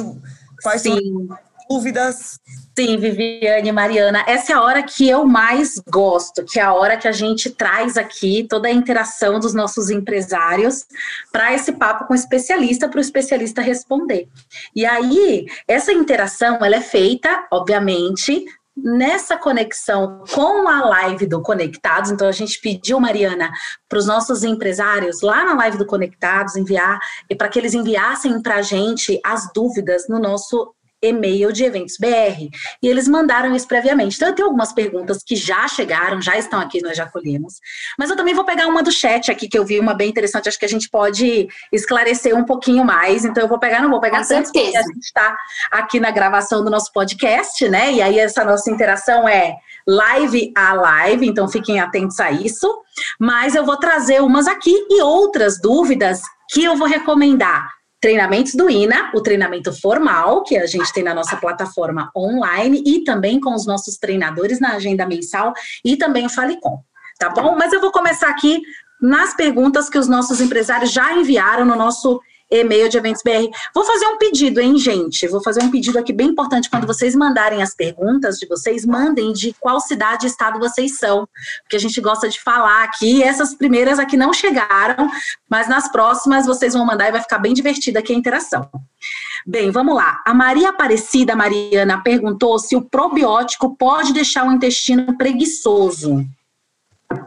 quais 0.62 0.82
Sim. 0.82 0.98
são 0.98 1.38
dúvidas? 1.68 2.38
Sim, 2.76 2.96
Viviane, 2.96 3.70
Mariana, 3.70 4.24
essa 4.26 4.52
é 4.52 4.54
a 4.56 4.60
hora 4.60 4.82
que 4.82 5.08
eu 5.08 5.24
mais 5.24 5.80
gosto, 5.90 6.44
que 6.44 6.58
é 6.58 6.62
a 6.62 6.72
hora 6.72 6.96
que 6.96 7.06
a 7.06 7.12
gente 7.12 7.50
traz 7.50 7.96
aqui 7.96 8.46
toda 8.48 8.68
a 8.68 8.72
interação 8.72 9.38
dos 9.38 9.54
nossos 9.54 9.90
empresários 9.90 10.84
para 11.30 11.54
esse 11.54 11.72
papo 11.72 12.06
com 12.06 12.12
o 12.12 12.16
especialista, 12.16 12.88
para 12.88 12.98
o 12.98 13.00
especialista 13.00 13.62
responder. 13.62 14.28
E 14.74 14.84
aí, 14.84 15.46
essa 15.68 15.92
interação, 15.92 16.58
ela 16.64 16.76
é 16.76 16.80
feita, 16.80 17.46
obviamente, 17.52 18.44
nessa 18.76 19.36
conexão 19.36 20.24
com 20.32 20.68
a 20.68 20.84
live 20.84 21.26
do 21.26 21.40
Conectados, 21.40 22.10
então 22.10 22.26
a 22.26 22.32
gente 22.32 22.60
pediu, 22.60 22.98
Mariana, 22.98 23.52
para 23.88 23.98
os 23.98 24.06
nossos 24.06 24.42
empresários 24.42 25.22
lá 25.22 25.44
na 25.44 25.54
live 25.54 25.78
do 25.78 25.86
Conectados 25.86 26.56
enviar, 26.56 26.98
e 27.30 27.36
para 27.36 27.48
que 27.48 27.58
eles 27.58 27.72
enviassem 27.72 28.42
para 28.42 28.56
a 28.56 28.62
gente 28.62 29.20
as 29.24 29.52
dúvidas 29.52 30.08
no 30.08 30.18
nosso 30.18 30.74
e-mail 31.04 31.52
de 31.52 31.64
eventos 31.64 31.96
BR. 31.98 32.48
E 32.82 32.88
eles 32.88 33.08
mandaram 33.08 33.54
isso 33.54 33.66
previamente. 33.66 34.16
Então, 34.16 34.28
eu 34.28 34.34
tenho 34.34 34.48
algumas 34.48 34.72
perguntas 34.72 35.22
que 35.24 35.36
já 35.36 35.66
chegaram, 35.68 36.20
já 36.20 36.36
estão 36.36 36.60
aqui, 36.60 36.82
nós 36.82 36.96
já 36.96 37.06
colhemos. 37.06 37.54
Mas 37.98 38.10
eu 38.10 38.16
também 38.16 38.34
vou 38.34 38.44
pegar 38.44 38.66
uma 38.66 38.82
do 38.82 38.92
chat 38.92 39.30
aqui, 39.30 39.48
que 39.48 39.58
eu 39.58 39.64
vi 39.64 39.78
uma 39.78 39.94
bem 39.94 40.08
interessante, 40.08 40.48
acho 40.48 40.58
que 40.58 40.64
a 40.64 40.68
gente 40.68 40.88
pode 40.88 41.48
esclarecer 41.72 42.36
um 42.36 42.44
pouquinho 42.44 42.84
mais. 42.84 43.24
Então, 43.24 43.42
eu 43.42 43.48
vou 43.48 43.58
pegar, 43.58 43.82
não 43.82 43.90
vou 43.90 44.00
pegar 44.00 44.26
tanto, 44.26 44.50
porque 44.52 44.76
a 44.76 44.82
gente 44.82 45.04
está 45.04 45.36
aqui 45.70 46.00
na 46.00 46.10
gravação 46.10 46.64
do 46.64 46.70
nosso 46.70 46.92
podcast, 46.92 47.68
né? 47.68 47.92
E 47.92 48.02
aí, 48.02 48.18
essa 48.18 48.44
nossa 48.44 48.70
interação 48.70 49.28
é 49.28 49.56
live 49.86 50.52
a 50.56 50.72
live, 50.74 51.26
então 51.26 51.48
fiquem 51.48 51.80
atentos 51.80 52.18
a 52.20 52.30
isso. 52.30 52.82
Mas 53.18 53.54
eu 53.54 53.64
vou 53.64 53.76
trazer 53.76 54.22
umas 54.22 54.46
aqui 54.46 54.74
e 54.90 55.02
outras 55.02 55.60
dúvidas 55.60 56.20
que 56.50 56.64
eu 56.64 56.76
vou 56.76 56.86
recomendar 56.86 57.68
treinamentos 58.04 58.54
do 58.54 58.68
INA, 58.68 59.12
o 59.14 59.22
treinamento 59.22 59.72
formal, 59.72 60.42
que 60.42 60.58
a 60.58 60.66
gente 60.66 60.92
tem 60.92 61.02
na 61.02 61.14
nossa 61.14 61.38
plataforma 61.38 62.10
online, 62.14 62.82
e 62.84 63.02
também 63.02 63.40
com 63.40 63.54
os 63.54 63.64
nossos 63.64 63.96
treinadores 63.96 64.60
na 64.60 64.74
agenda 64.74 65.06
mensal, 65.06 65.54
e 65.82 65.96
também 65.96 66.26
o 66.26 66.28
Falecom, 66.28 66.82
tá 67.18 67.30
bom? 67.30 67.56
Mas 67.56 67.72
eu 67.72 67.80
vou 67.80 67.90
começar 67.90 68.28
aqui 68.28 68.60
nas 69.00 69.34
perguntas 69.34 69.88
que 69.88 69.96
os 69.96 70.06
nossos 70.06 70.38
empresários 70.42 70.92
já 70.92 71.14
enviaram 71.14 71.64
no 71.64 71.76
nosso 71.76 72.20
e-mail 72.60 72.88
de 72.88 72.96
eventos 72.96 73.22
BR. 73.22 73.50
Vou 73.74 73.84
fazer 73.84 74.06
um 74.06 74.18
pedido, 74.18 74.60
hein, 74.60 74.78
gente? 74.78 75.26
Vou 75.28 75.42
fazer 75.42 75.62
um 75.62 75.70
pedido 75.70 75.98
aqui 75.98 76.12
bem 76.12 76.28
importante. 76.28 76.70
Quando 76.70 76.86
vocês 76.86 77.14
mandarem 77.14 77.62
as 77.62 77.74
perguntas 77.74 78.38
de 78.38 78.46
vocês, 78.46 78.84
mandem 78.84 79.32
de 79.32 79.54
qual 79.60 79.80
cidade 79.80 80.26
e 80.26 80.28
estado 80.28 80.58
vocês 80.58 80.98
são, 80.98 81.28
porque 81.62 81.76
a 81.76 81.80
gente 81.80 82.00
gosta 82.00 82.28
de 82.28 82.40
falar 82.40 82.84
aqui. 82.84 83.22
Essas 83.22 83.54
primeiras 83.54 83.98
aqui 83.98 84.16
não 84.16 84.32
chegaram, 84.32 85.10
mas 85.48 85.68
nas 85.68 85.90
próximas 85.90 86.46
vocês 86.46 86.74
vão 86.74 86.84
mandar 86.84 87.08
e 87.08 87.12
vai 87.12 87.20
ficar 87.20 87.38
bem 87.38 87.54
divertida 87.54 87.98
aqui 87.98 88.12
a 88.12 88.16
interação. 88.16 88.68
Bem, 89.46 89.70
vamos 89.70 89.94
lá. 89.94 90.22
A 90.24 90.32
Maria 90.32 90.70
Aparecida 90.70 91.36
Mariana 91.36 92.02
perguntou 92.02 92.58
se 92.58 92.74
o 92.74 92.82
probiótico 92.82 93.76
pode 93.76 94.12
deixar 94.12 94.46
o 94.46 94.52
intestino 94.52 95.16
preguiçoso. 95.18 96.24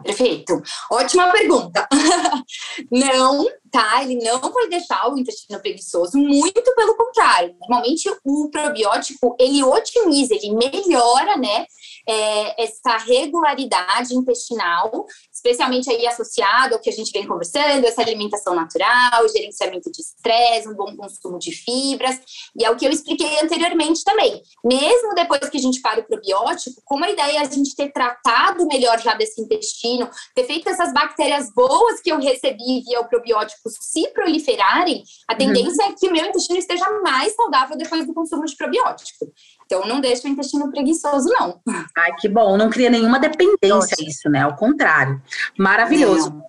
Perfeito. 0.04 0.62
Ótima 0.92 1.32
pergunta. 1.32 1.88
não, 2.92 3.46
tá? 3.72 4.04
Ele 4.04 4.16
não 4.24 4.40
vai 4.40 4.68
deixar 4.70 5.12
o 5.12 5.18
intestino 5.18 5.60
preguiçoso, 5.60 6.18
muito 6.18 6.76
pelo 6.76 6.96
contrário. 6.96 7.56
Normalmente 7.60 8.10
o 8.24 8.50
probiótico, 8.50 9.36
ele 9.40 9.64
otimiza, 9.64 10.34
ele 10.34 10.56
melhora, 10.56 11.38
né, 11.38 11.66
é, 12.08 12.64
essa 12.64 12.98
regularidade 12.98 14.16
intestinal, 14.16 15.06
especialmente 15.38 15.90
aí 15.90 16.06
associado 16.08 16.74
ao 16.74 16.82
que 16.82 16.90
a 16.90 16.94
gente 16.94 17.12
vem 17.12 17.28
conversando, 17.28 17.86
essa 17.86 18.02
alimentação 18.02 18.56
natural, 18.56 19.30
gerenciamento 19.30 19.92
de 19.92 20.02
estresse, 20.02 20.68
um 20.68 20.74
bom 20.74 20.96
consumo 20.96 21.38
de 21.38 21.52
fibras, 21.52 22.20
e 22.60 22.66
é 22.66 22.72
o 22.72 22.76
que 22.76 22.86
eu 22.86 22.92
expliquei 22.92 23.40
anteriormente 23.40 24.04
também. 24.04 24.42
Mesmo 24.66 25.14
depois 25.14 25.48
que 25.48 25.58
a 25.58 25.62
gente 25.62 25.80
para 25.80 26.00
o 26.00 26.04
probiótico, 26.04 26.82
como 26.84 27.06
a 27.06 27.12
ideia 27.12 27.38
é 27.38 27.42
a 27.42 27.50
gente 27.50 27.76
ter 27.76 27.92
tratado 27.92 28.66
melhor 28.66 29.00
já 29.00 29.14
desse 29.14 29.40
intestino, 29.40 30.10
ter 30.34 30.46
feito 30.46 30.70
essas 30.70 30.92
bactérias 30.92 31.54
boas 31.54 32.02
que 32.02 32.12
eu 32.12 32.20
recebi 32.20 32.82
via 32.84 33.00
o 33.00 33.08
probiótico 33.08 33.70
se 33.70 34.08
proliferarem, 34.10 35.04
a 35.28 35.34
uhum. 35.34 35.38
tendência 35.38 35.86
uhum. 35.86 35.92
é 35.92 35.96
que 35.96 36.08
o 36.08 36.12
meu 36.12 36.26
intestino 36.26 36.58
esteja 36.58 36.86
mais 37.04 37.36
saudável 37.36 37.78
depois 37.78 38.08
do 38.08 38.14
consumo 38.14 38.46
de 38.46 38.56
probiótico. 38.56 39.32
Então, 39.68 39.86
não 39.86 40.00
deixa 40.00 40.26
o 40.26 40.32
intestino 40.32 40.72
preguiçoso, 40.72 41.28
não. 41.28 41.60
Ai, 41.96 42.14
que 42.18 42.30
bom. 42.30 42.56
Não 42.56 42.70
cria 42.70 42.90
nenhuma 42.90 43.20
dependência 43.20 43.68
Nossa. 43.68 44.02
isso, 44.02 44.30
né? 44.30 44.42
Ao 44.42 44.56
contrário. 44.56 45.22
Maravilhoso. 45.58 46.30
Não. 46.30 46.48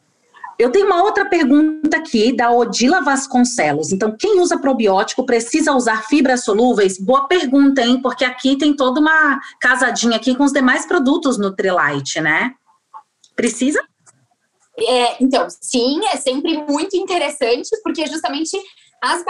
Eu 0.56 0.70
tenho 0.70 0.86
uma 0.86 1.02
outra 1.02 1.24
pergunta 1.24 1.96
aqui 1.96 2.32
da 2.32 2.50
Odila 2.50 3.00
Vasconcelos. 3.00 3.92
Então, 3.92 4.16
quem 4.16 4.40
usa 4.40 4.58
probiótico 4.58 5.26
precisa 5.26 5.72
usar 5.72 6.04
fibras 6.08 6.44
solúveis? 6.44 6.98
Boa 6.98 7.26
pergunta, 7.28 7.80
hein? 7.82 8.00
Porque 8.00 8.24
aqui 8.24 8.56
tem 8.56 8.74
toda 8.74 9.00
uma 9.00 9.40
casadinha 9.60 10.16
aqui 10.16 10.34
com 10.34 10.44
os 10.44 10.52
demais 10.52 10.86
produtos 10.86 11.38
Nutrilite, 11.38 12.20
né? 12.20 12.54
Precisa? 13.36 13.80
É, 14.76 15.22
então, 15.22 15.46
sim, 15.48 16.00
é 16.12 16.16
sempre 16.16 16.56
muito 16.68 16.96
interessante, 16.96 17.68
porque 17.82 18.06
justamente 18.06 18.56
as, 19.02 19.24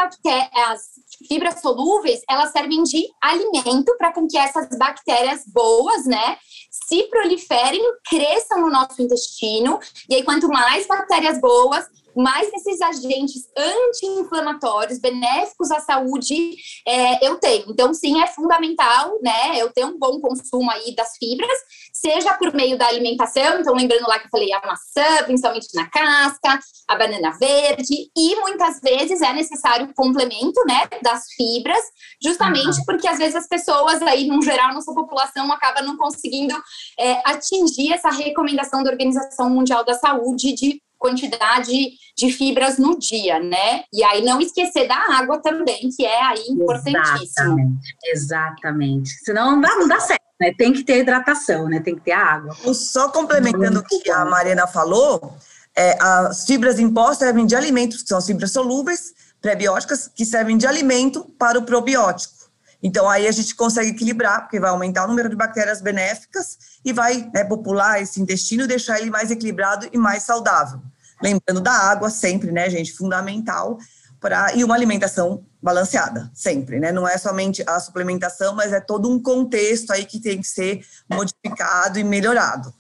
as 0.71 0.83
fibras 1.27 1.61
solúveis, 1.61 2.21
elas 2.29 2.53
servem 2.53 2.83
de 2.83 3.07
alimento 3.21 3.97
para 3.97 4.13
com 4.13 4.27
que 4.27 4.39
essas 4.39 4.69
bactérias 4.79 5.43
boas, 5.47 6.07
né, 6.07 6.37
se 6.71 7.05
proliferem, 7.05 7.83
cresçam 8.09 8.61
no 8.61 8.71
nosso 8.71 9.01
intestino. 9.03 9.79
E 10.09 10.15
aí, 10.15 10.23
quanto 10.23 10.49
mais 10.49 10.87
bactérias 10.87 11.41
boas, 11.41 11.87
mais 12.19 12.51
desses 12.51 12.81
agentes 12.81 13.49
anti-inflamatórios, 13.57 14.99
benéficos 14.99 15.71
à 15.71 15.79
saúde, 15.79 16.57
é, 16.87 17.25
eu 17.27 17.39
tenho. 17.39 17.67
Então, 17.69 17.95
sim, 17.95 18.21
é 18.21 18.27
fundamental, 18.27 19.19
né, 19.23 19.57
eu 19.57 19.73
ter 19.73 19.85
um 19.85 19.97
bom 19.97 20.21
consumo 20.21 20.69
aí 20.71 20.95
das 20.97 21.17
fibras, 21.17 21.59
seja 21.93 22.35
por 22.35 22.53
meio 22.53 22.77
da 22.77 22.89
alimentação, 22.89 23.61
então 23.61 23.75
lembrando 23.75 24.09
lá 24.09 24.19
que 24.19 24.27
eu 24.27 24.31
falei 24.31 24.53
a 24.53 24.61
maçã, 24.67 25.25
principalmente 25.25 25.69
na 25.75 25.89
casca, 25.89 26.59
a 26.89 26.97
banana 26.97 27.31
verde, 27.39 28.11
e 28.17 28.37
muitas 28.37 28.81
vezes 28.81 29.21
é 29.21 29.33
necessário 29.33 29.87
um 29.87 29.93
complemento, 29.93 30.61
né, 30.67 30.89
das 31.03 31.25
fibras, 31.35 31.85
justamente 32.21 32.79
uhum. 32.79 32.85
porque 32.85 33.07
às 33.07 33.19
vezes 33.19 33.37
as 33.37 33.47
pessoas 33.47 34.03
aí, 34.03 34.27
no 34.27 34.43
geral, 34.43 34.75
nossa 34.75 34.93
população 34.93 35.53
acaba 35.53 35.83
não 35.83 35.97
conseguindo 35.97 36.55
é, 36.99 37.21
atingir 37.25 37.93
essa 37.93 38.11
recomendação 38.11 38.83
da 38.83 38.91
Organização 38.91 39.49
Mundial 39.51 39.85
da 39.85 39.95
Saúde 39.95 40.53
de 40.53 40.83
quantidade 40.99 41.91
de 42.17 42.33
fibras 42.33 42.79
no 42.79 42.99
dia, 42.99 43.39
né? 43.39 43.85
E 43.93 44.03
aí 44.03 44.25
não 44.25 44.41
esquecer 44.41 44.89
da 44.89 44.97
água 45.17 45.41
também, 45.41 45.89
que 45.97 46.05
é 46.05 46.23
aí 46.23 46.45
importantíssimo. 46.49 47.23
Exatamente, 47.23 47.97
exatamente. 48.05 49.11
Senão 49.25 49.53
não 49.53 49.61
dá, 49.61 49.77
não 49.77 49.89
dá 49.89 50.01
certo, 50.01 50.23
né? 50.41 50.53
Tem 50.59 50.73
que 50.73 50.83
ter 50.83 50.99
hidratação, 50.99 51.69
né? 51.69 51.81
Tem 51.81 51.95
que 51.95 52.01
ter 52.01 52.13
a 52.13 52.25
água. 52.25 52.55
Só 52.75 53.09
complementando 53.09 53.81
o 53.81 53.85
que 53.85 54.11
a 54.11 54.25
Mariana 54.25 54.67
falou, 54.67 55.37
é, 55.77 55.97
as 56.01 56.45
fibras 56.45 56.77
pó 56.93 57.15
servem 57.15 57.47
de 57.47 57.55
alimentos, 57.55 58.03
que 58.03 58.09
são 58.09 58.19
as 58.19 58.27
fibras 58.27 58.51
solúveis, 58.51 59.15
pré-bióticas, 59.41 60.11
que 60.13 60.27
servem 60.27 60.59
de 60.59 60.67
alimento 60.67 61.25
para 61.39 61.59
o 61.59 61.63
probiótico. 61.63 62.38
Então, 62.83 63.09
aí 63.09 63.27
a 63.27 63.33
gente 63.33 63.55
consegue 63.55 63.91
equilibrar, 63.91 64.43
porque 64.43 64.61
vai 64.61 64.71
aumentar 64.71 65.05
o 65.05 65.09
número 65.09 65.29
de 65.29 65.37
bactérias 65.37 65.81
benéficas 65.81 66.79
e 66.85 66.93
vai 66.93 67.29
né, 67.35 67.45
popular 67.45 68.01
esse 68.01 68.21
intestino 68.21 68.65
e 68.65 68.69
deixar 68.69 69.01
ele 69.01 69.11
mais 69.11 69.31
equilibrado 69.31 69.89
e 69.93 69.99
mais 69.99 70.23
saudável. 70.23 70.81
Lembrando 71.21 71.61
da 71.61 71.73
água 71.73 72.09
sempre, 72.09 72.53
né, 72.53 72.71
gente? 72.71 72.93
Fundamental. 72.93 73.79
Pra, 74.21 74.53
e 74.55 74.65
uma 74.65 74.75
alimentação 74.75 75.45
balanceada, 75.63 76.31
sempre, 76.35 76.81
né? 76.81 76.91
Não 76.91 77.07
é 77.07 77.17
somente 77.19 77.63
a 77.67 77.79
suplementação, 77.79 78.55
mas 78.55 78.73
é 78.73 78.81
todo 78.81 79.09
um 79.09 79.21
contexto 79.21 79.93
aí 79.93 80.05
que 80.05 80.21
tem 80.21 80.41
que 80.41 80.47
ser 80.47 80.85
modificado 81.09 81.99
e 81.99 82.05
melhorado. 82.05 82.75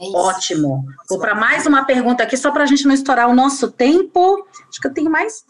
É 0.00 0.04
Ótimo. 0.16 0.84
Vou 1.08 1.18
para 1.18 1.34
mais 1.34 1.66
uma 1.66 1.84
pergunta 1.84 2.22
aqui, 2.22 2.36
só 2.36 2.50
para 2.50 2.64
a 2.64 2.66
gente 2.66 2.86
não 2.86 2.94
estourar 2.94 3.28
o 3.28 3.34
nosso 3.34 3.70
tempo. 3.70 4.46
Acho 4.68 4.80
que 4.80 4.86
eu 4.86 4.94
tenho 4.94 5.10
mais. 5.10 5.44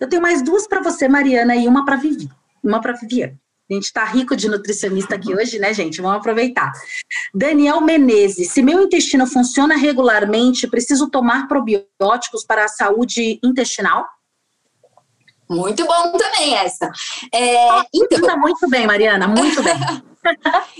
Eu 0.00 0.08
tenho 0.08 0.22
mais 0.22 0.42
duas 0.42 0.68
para 0.68 0.82
você, 0.82 1.08
Mariana, 1.08 1.56
e 1.56 1.66
uma 1.66 1.84
para 1.84 1.96
Vivi 1.96 2.30
uma 2.62 2.80
para 2.80 2.92
Viviane. 2.92 3.38
A 3.70 3.74
gente 3.74 3.84
está 3.84 4.04
rico 4.04 4.34
de 4.34 4.48
nutricionista 4.48 5.14
aqui 5.14 5.32
hoje, 5.32 5.60
né, 5.60 5.72
gente? 5.72 6.02
Vamos 6.02 6.18
aproveitar. 6.18 6.72
Daniel 7.32 7.80
Menezes, 7.80 8.50
se 8.50 8.62
meu 8.62 8.82
intestino 8.82 9.28
funciona 9.28 9.76
regularmente, 9.76 10.66
preciso 10.66 11.08
tomar 11.08 11.46
probióticos 11.46 12.44
para 12.44 12.64
a 12.64 12.68
saúde 12.68 13.38
intestinal? 13.44 14.06
Muito 15.48 15.86
bom 15.86 16.12
também 16.18 16.56
essa. 16.56 16.90
É, 17.32 17.82
então, 17.94 18.38
muito 18.38 18.68
bem, 18.68 18.86
Mariana, 18.86 19.28
muito 19.28 19.62
bem. 19.62 19.74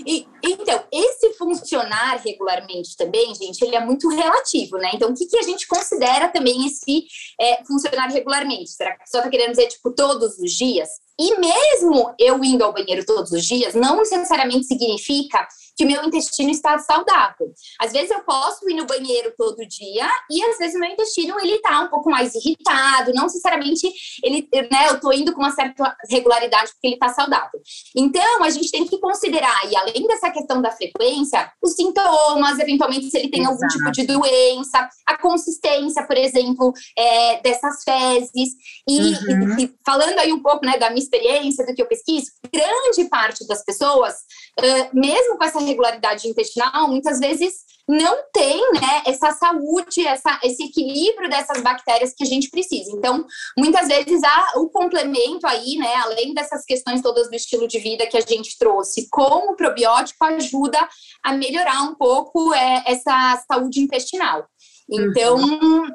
e, 0.05 0.27
então, 0.43 0.83
esse 0.91 1.33
funcionar 1.33 2.21
regularmente 2.23 2.95
também, 2.95 3.33
gente, 3.33 3.63
ele 3.63 3.75
é 3.75 3.79
muito 3.79 4.07
relativo, 4.09 4.77
né? 4.77 4.91
Então, 4.93 5.09
o 5.09 5.15
que, 5.15 5.25
que 5.25 5.37
a 5.37 5.41
gente 5.41 5.67
considera 5.67 6.27
também 6.27 6.65
esse 6.65 7.05
é, 7.39 7.63
funcionar 7.65 8.09
regularmente? 8.09 8.69
Será 8.69 8.91
que 8.91 9.01
a 9.01 9.05
pessoa 9.05 9.21
está 9.21 9.31
querendo 9.31 9.51
dizer, 9.51 9.67
tipo, 9.67 9.91
todos 9.91 10.37
os 10.37 10.51
dias? 10.51 10.89
E 11.19 11.39
mesmo 11.39 12.13
eu 12.17 12.43
indo 12.43 12.63
ao 12.63 12.73
banheiro 12.73 13.05
todos 13.05 13.31
os 13.31 13.45
dias, 13.45 13.75
não 13.75 13.97
necessariamente 13.97 14.65
significa 14.65 15.47
que 15.81 15.85
meu 15.85 16.03
intestino 16.05 16.51
está 16.51 16.77
saudável. 16.77 17.51
Às 17.79 17.91
vezes 17.91 18.11
eu 18.11 18.19
posso 18.19 18.69
ir 18.69 18.75
no 18.75 18.85
banheiro 18.85 19.33
todo 19.35 19.67
dia 19.67 20.07
e 20.29 20.43
às 20.43 20.59
vezes 20.59 20.79
meu 20.79 20.91
intestino 20.91 21.39
ele 21.39 21.53
está 21.53 21.81
um 21.81 21.87
pouco 21.87 22.07
mais 22.07 22.35
irritado, 22.35 23.11
não 23.15 23.23
necessariamente 23.23 23.91
ele, 24.23 24.47
né, 24.53 24.89
eu 24.89 24.95
estou 24.95 25.11
indo 25.11 25.33
com 25.33 25.41
uma 25.41 25.49
certa 25.49 25.95
regularidade 26.07 26.71
porque 26.73 26.85
ele 26.85 26.93
está 26.93 27.09
saudável. 27.09 27.59
Então 27.95 28.43
a 28.43 28.49
gente 28.51 28.69
tem 28.69 28.85
que 28.85 28.99
considerar 28.99 29.59
e 29.71 29.75
além 29.75 30.05
dessa 30.05 30.29
questão 30.29 30.61
da 30.61 30.69
frequência, 30.69 31.51
os 31.59 31.73
sintomas, 31.73 32.59
eventualmente 32.59 33.09
se 33.09 33.17
ele 33.17 33.29
tem 33.29 33.41
Exato. 33.41 33.55
algum 33.55 33.67
tipo 33.67 33.91
de 33.91 34.03
doença, 34.05 34.87
a 35.07 35.17
consistência, 35.17 36.05
por 36.05 36.15
exemplo, 36.15 36.73
é, 36.95 37.41
dessas 37.41 37.83
fezes 37.83 38.51
e, 38.87 38.99
uhum. 38.99 39.59
e, 39.59 39.63
e 39.63 39.73
falando 39.83 40.19
aí 40.19 40.31
um 40.31 40.43
pouco 40.43 40.63
né, 40.63 40.77
da 40.77 40.91
minha 40.91 41.01
experiência, 41.01 41.65
do 41.65 41.73
que 41.73 41.81
eu 41.81 41.87
pesquiso, 41.87 42.27
grande 42.53 43.09
parte 43.09 43.47
das 43.47 43.65
pessoas, 43.65 44.13
uh, 44.59 44.89
mesmo 44.93 45.37
com 45.37 45.43
essa 45.43 45.59
regularidade 45.59 46.27
intestinal, 46.27 46.87
muitas 46.87 47.19
vezes 47.19 47.71
não 47.87 48.23
tem 48.31 48.59
né, 48.73 49.03
essa 49.05 49.31
saúde, 49.31 50.05
essa, 50.05 50.39
esse 50.43 50.63
equilíbrio 50.63 51.29
dessas 51.29 51.61
bactérias 51.61 52.13
que 52.13 52.23
a 52.23 52.27
gente 52.27 52.49
precisa. 52.49 52.91
Então, 52.91 53.25
muitas 53.57 53.87
vezes 53.87 54.23
há 54.23 54.53
o 54.55 54.69
complemento 54.69 55.45
aí, 55.45 55.75
né, 55.77 55.93
além 55.95 56.33
dessas 56.33 56.63
questões 56.63 57.01
todas 57.01 57.29
do 57.29 57.35
estilo 57.35 57.67
de 57.67 57.79
vida 57.79 58.07
que 58.07 58.17
a 58.17 58.21
gente 58.21 58.57
trouxe, 58.57 59.09
com 59.09 59.51
o 59.51 59.55
probiótico 59.55 60.23
ajuda 60.23 60.79
a 61.23 61.33
melhorar 61.33 61.81
um 61.83 61.95
pouco 61.95 62.53
é, 62.53 62.83
essa 62.87 63.43
saúde 63.47 63.81
intestinal. 63.81 64.47
Então, 64.89 65.35
uhum. 65.35 65.89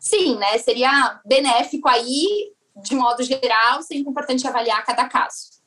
sim, 0.00 0.36
né, 0.36 0.58
seria 0.58 1.20
benéfico 1.24 1.88
aí, 1.88 2.52
de 2.82 2.94
modo 2.94 3.22
geral, 3.22 3.82
sempre 3.82 4.08
importante 4.08 4.46
avaliar 4.46 4.84
cada 4.84 5.06
caso. 5.08 5.61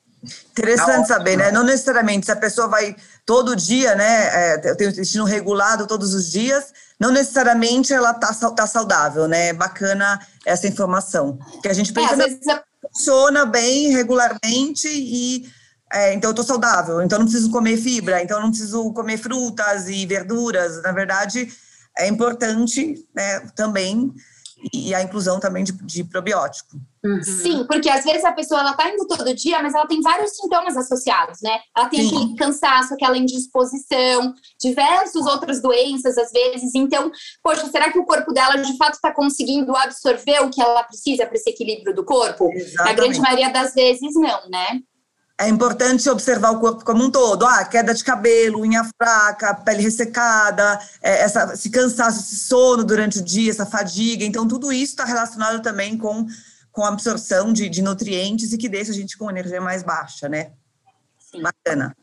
Interessante 0.52 1.08
saber, 1.08 1.38
né? 1.38 1.52
Não 1.52 1.64
necessariamente 1.64 2.26
se 2.26 2.32
a 2.32 2.36
pessoa 2.36 2.68
vai 2.68 2.96
todo 3.26 3.56
dia, 3.56 3.96
né? 3.96 4.54
É, 4.54 4.76
tem 4.76 4.88
o 4.88 4.92
intestino 4.92 5.26
regulado 5.26 5.88
todos 5.88 6.14
os 6.14 6.30
dias, 6.30 6.74
não 7.00 7.12
necessariamente 7.12 7.94
ela 7.94 8.14
tá, 8.14 8.34
tá 8.34 8.68
saudável, 8.68 9.28
né? 9.28 9.54
Bacana 9.54 10.20
essa 10.46 10.68
informação. 10.68 11.40
Que 11.62 11.68
a 11.68 11.74
gente 11.74 11.92
pensa 11.92 12.14
é, 12.14 12.18
vezes... 12.18 12.40
funciona 12.82 13.46
bem 13.46 13.92
regularmente 13.92 14.88
e 14.88 15.50
é, 15.94 16.14
então 16.14 16.32
eu 16.32 16.36
tô 16.36 16.44
saudável, 16.44 17.02
então 17.02 17.20
não 17.20 17.26
preciso 17.26 17.52
comer 17.52 17.78
fibra, 17.78 18.22
então 18.22 18.42
não 18.42 18.50
preciso 18.50 18.92
comer 18.92 19.18
frutas 19.18 19.88
e 19.88 20.06
verduras. 20.06 20.82
Na 20.82 20.92
verdade, 20.92 21.52
é 21.98 22.08
importante 22.08 23.06
né, 23.16 23.40
também 23.56 24.14
e 24.74 24.94
a 24.94 25.02
inclusão 25.02 25.40
também 25.40 25.64
de, 25.64 25.72
de 25.72 26.04
probiótico. 26.04 26.78
Uhum. 27.04 27.22
Sim, 27.22 27.66
porque 27.68 27.90
às 27.90 28.04
vezes 28.04 28.26
a 28.26 28.32
pessoa 28.32 28.62
ela 28.62 28.74
tá 28.74 28.90
indo 28.90 29.06
todo 29.08 29.34
dia, 29.36 29.62
mas 29.62 29.76
ela 29.76 29.86
tem 29.86 30.02
vários 30.02 30.36
sintomas 30.36 30.76
associados, 30.76 31.40
né? 31.42 31.60
Ela 31.76 31.88
tem 31.88 32.02
Sim. 32.02 32.16
aquele 32.16 32.36
cansaço, 32.36 32.94
aquela 32.94 33.18
indisposição, 33.18 34.34
diversas 34.60 35.26
outras 35.26 35.62
doenças 35.62 36.18
às 36.18 36.32
vezes. 36.32 36.74
Então, 36.74 37.12
poxa, 37.44 37.68
será 37.68 37.92
que 37.92 38.00
o 38.00 38.06
corpo 38.06 38.34
dela 38.34 38.58
de 38.58 38.76
fato 38.78 38.96
está 38.96 39.14
conseguindo 39.14 39.76
absorver 39.76 40.40
o 40.42 40.50
que 40.50 40.62
ela 40.62 40.84
precisa 40.84 41.26
para 41.26 41.36
esse 41.36 41.50
equilíbrio 41.50 41.94
do 41.94 42.04
corpo? 42.04 42.52
Exatamente. 42.52 42.90
A 42.90 42.94
grande 42.94 43.20
maioria 43.20 43.50
das 43.52 43.74
vezes 43.74 44.16
não, 44.16 44.50
né? 44.50 44.82
É 45.38 45.50
importante 45.50 46.10
observar 46.10 46.52
o 46.52 46.60
corpo 46.60 46.86
como 46.86 47.04
um 47.04 47.12
todo. 47.12 47.46
Ah, 47.46 47.66
queda 47.66 47.94
de 47.94 48.04
cabelo, 48.04 48.62
unha 48.62 48.90
fraca, 48.98 49.54
pele 49.54 49.84
ressecada, 49.84 50.80
é, 51.02 51.24
essa, 51.24 51.54
esse 51.54 51.70
cansaço, 51.70 52.22
esse 52.22 52.38
sono 52.38 52.84
durante 52.84 53.20
o 53.20 53.24
dia, 53.24 53.52
essa 53.52 53.66
fadiga. 53.66 54.24
Então, 54.24 54.48
tudo 54.48 54.72
isso 54.72 54.94
está 54.94 55.04
relacionado 55.04 55.62
também 55.62 55.98
com, 55.98 56.26
com 56.72 56.84
a 56.84 56.90
absorção 56.90 57.52
de, 57.52 57.68
de 57.68 57.82
nutrientes 57.82 58.54
e 58.54 58.58
que 58.58 58.70
deixa 58.70 58.92
a 58.92 58.96
gente 58.96 59.18
com 59.18 59.30
energia 59.30 59.60
mais 59.60 59.84
baixa, 59.84 60.30
né? 60.30 60.52
Sim. 61.20 61.42
Bacana. 61.42 61.96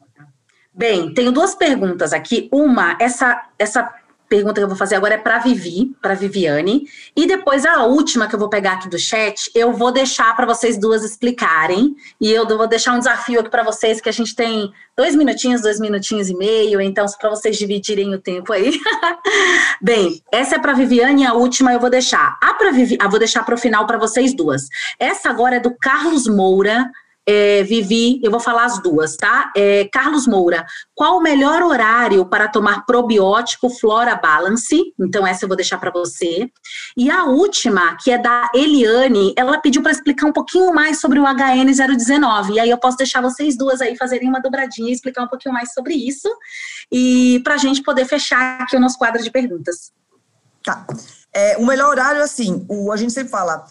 Bem, 0.75 1.13
tenho 1.13 1.33
duas 1.33 1.55
perguntas 1.55 2.13
aqui. 2.13 2.49
Uma, 2.53 2.97
essa, 3.01 3.49
essa 3.59 3.95
pergunta 4.33 4.55
que 4.55 4.65
eu 4.65 4.69
vou 4.69 4.79
fazer 4.79 4.95
agora 4.95 5.13
é 5.13 5.19
para 5.19 5.39
Vivi, 5.41 5.95
para 6.01 6.15
Viviane, 6.15 6.89
e 7.15 7.27
depois 7.27 7.67
a 7.67 7.85
última 7.85 8.27
que 8.27 8.35
eu 8.35 8.39
vou 8.39 8.49
pegar 8.49 8.73
aqui 8.73 8.89
do 8.89 8.99
chat, 8.99 9.51
eu 9.55 9.75
vou 9.75 9.93
deixar 9.93 10.35
para 10.35 10.47
vocês 10.47 10.79
duas 10.79 11.05
explicarem, 11.05 11.95
e 12.19 12.33
eu 12.33 12.49
vou 12.49 12.67
deixar 12.67 12.95
um 12.95 12.99
desafio 12.99 13.41
aqui 13.41 13.51
para 13.51 13.63
vocês, 13.63 14.01
que 14.01 14.09
a 14.09 14.13
gente 14.13 14.35
tem 14.35 14.73
dois 14.97 15.15
minutinhos, 15.15 15.61
dois 15.61 15.79
minutinhos 15.79 16.31
e 16.31 16.35
meio, 16.35 16.81
então 16.81 17.05
para 17.21 17.29
vocês 17.29 17.59
dividirem 17.59 18.15
o 18.15 18.19
tempo 18.19 18.55
aí. 18.55 18.81
Bem, 19.83 20.23
essa 20.33 20.55
é 20.55 20.59
para 20.59 20.73
Viviane 20.73 21.27
a 21.27 21.35
última 21.35 21.71
eu 21.71 21.81
vou 21.81 21.91
deixar. 21.91 22.39
A 22.41 22.55
para 22.55 22.71
Vivi, 22.71 22.97
ah, 23.01 23.09
vou 23.09 23.19
deixar 23.19 23.45
para 23.45 23.55
o 23.55 23.59
final 23.59 23.87
para 23.87 23.99
vocês 23.99 24.35
duas. 24.35 24.63
Essa 24.99 25.29
agora 25.29 25.57
é 25.57 25.61
do 25.61 25.77
Carlos 25.77 26.27
Moura, 26.27 26.91
é, 27.27 27.63
Vivi, 27.63 28.21
eu 28.23 28.31
vou 28.31 28.41
falar 28.41 28.65
as 28.65 28.83
duas, 28.83 29.17
tá? 29.17 29.53
É, 29.57 29.89
Carlos 29.93 30.27
Moura, 30.27 30.67
qual 30.95 31.17
o 31.17 31.23
melhor 31.23 31.63
horário 31.63 32.27
para 32.27 32.49
tomar 32.49 32.85
probiótico 32.85 33.71
Flora 33.71 34.17
Balance? 34.17 34.93
Então, 34.99 35.27
essa 35.27 35.45
eu 35.45 35.49
vou 35.49 35.57
deixar 35.57 35.79
para 35.79 35.91
você. 35.91 36.51
E 36.97 37.11
a 37.11 37.25
última, 37.25 37.97
que 38.03 38.11
é 38.11 38.19
da 38.19 38.51
Eliane, 38.55 39.33
ela 39.37 39.59
pediu 39.59 39.83
para 39.83 39.93
explicar 39.93 40.27
um 40.27 40.33
pouquinho 40.33 40.75
mais 40.75 41.01
sobre 41.01 41.21
o 41.21 41.25
HN019. 41.25 42.55
E 42.55 42.61
aí 42.61 42.71
eu 42.71 42.79
posso 42.79 42.97
deixar 42.97 43.21
vocês 43.21 43.57
duas 43.57 43.81
aí 43.81 43.97
fazerem 43.97 44.29
uma 44.29 44.41
dobradinha 44.41 44.91
e 44.91 44.93
explicar 44.93 45.23
um 45.23 45.29
pouquinho 45.29 45.55
mais 45.55 45.73
sobre 45.73 45.95
isso. 45.95 46.29
E 46.91 47.41
para 47.45 47.55
a 47.55 47.59
gente 47.59 47.83
poder 47.83 48.05
fechar 48.05 48.61
aqui 48.61 48.77
o 48.77 48.81
nosso 48.81 48.99
quadro 48.99 49.23
de 49.23 49.31
perguntas. 49.31 49.93
Tá. 50.65 50.85
É, 51.33 51.57
o 51.57 51.65
melhor 51.65 51.91
horário, 51.91 52.23
assim, 52.23 52.67
o, 52.69 52.93
a 52.93 52.97
gente 52.97 53.13
sempre 53.13 53.31
fala 53.31 53.65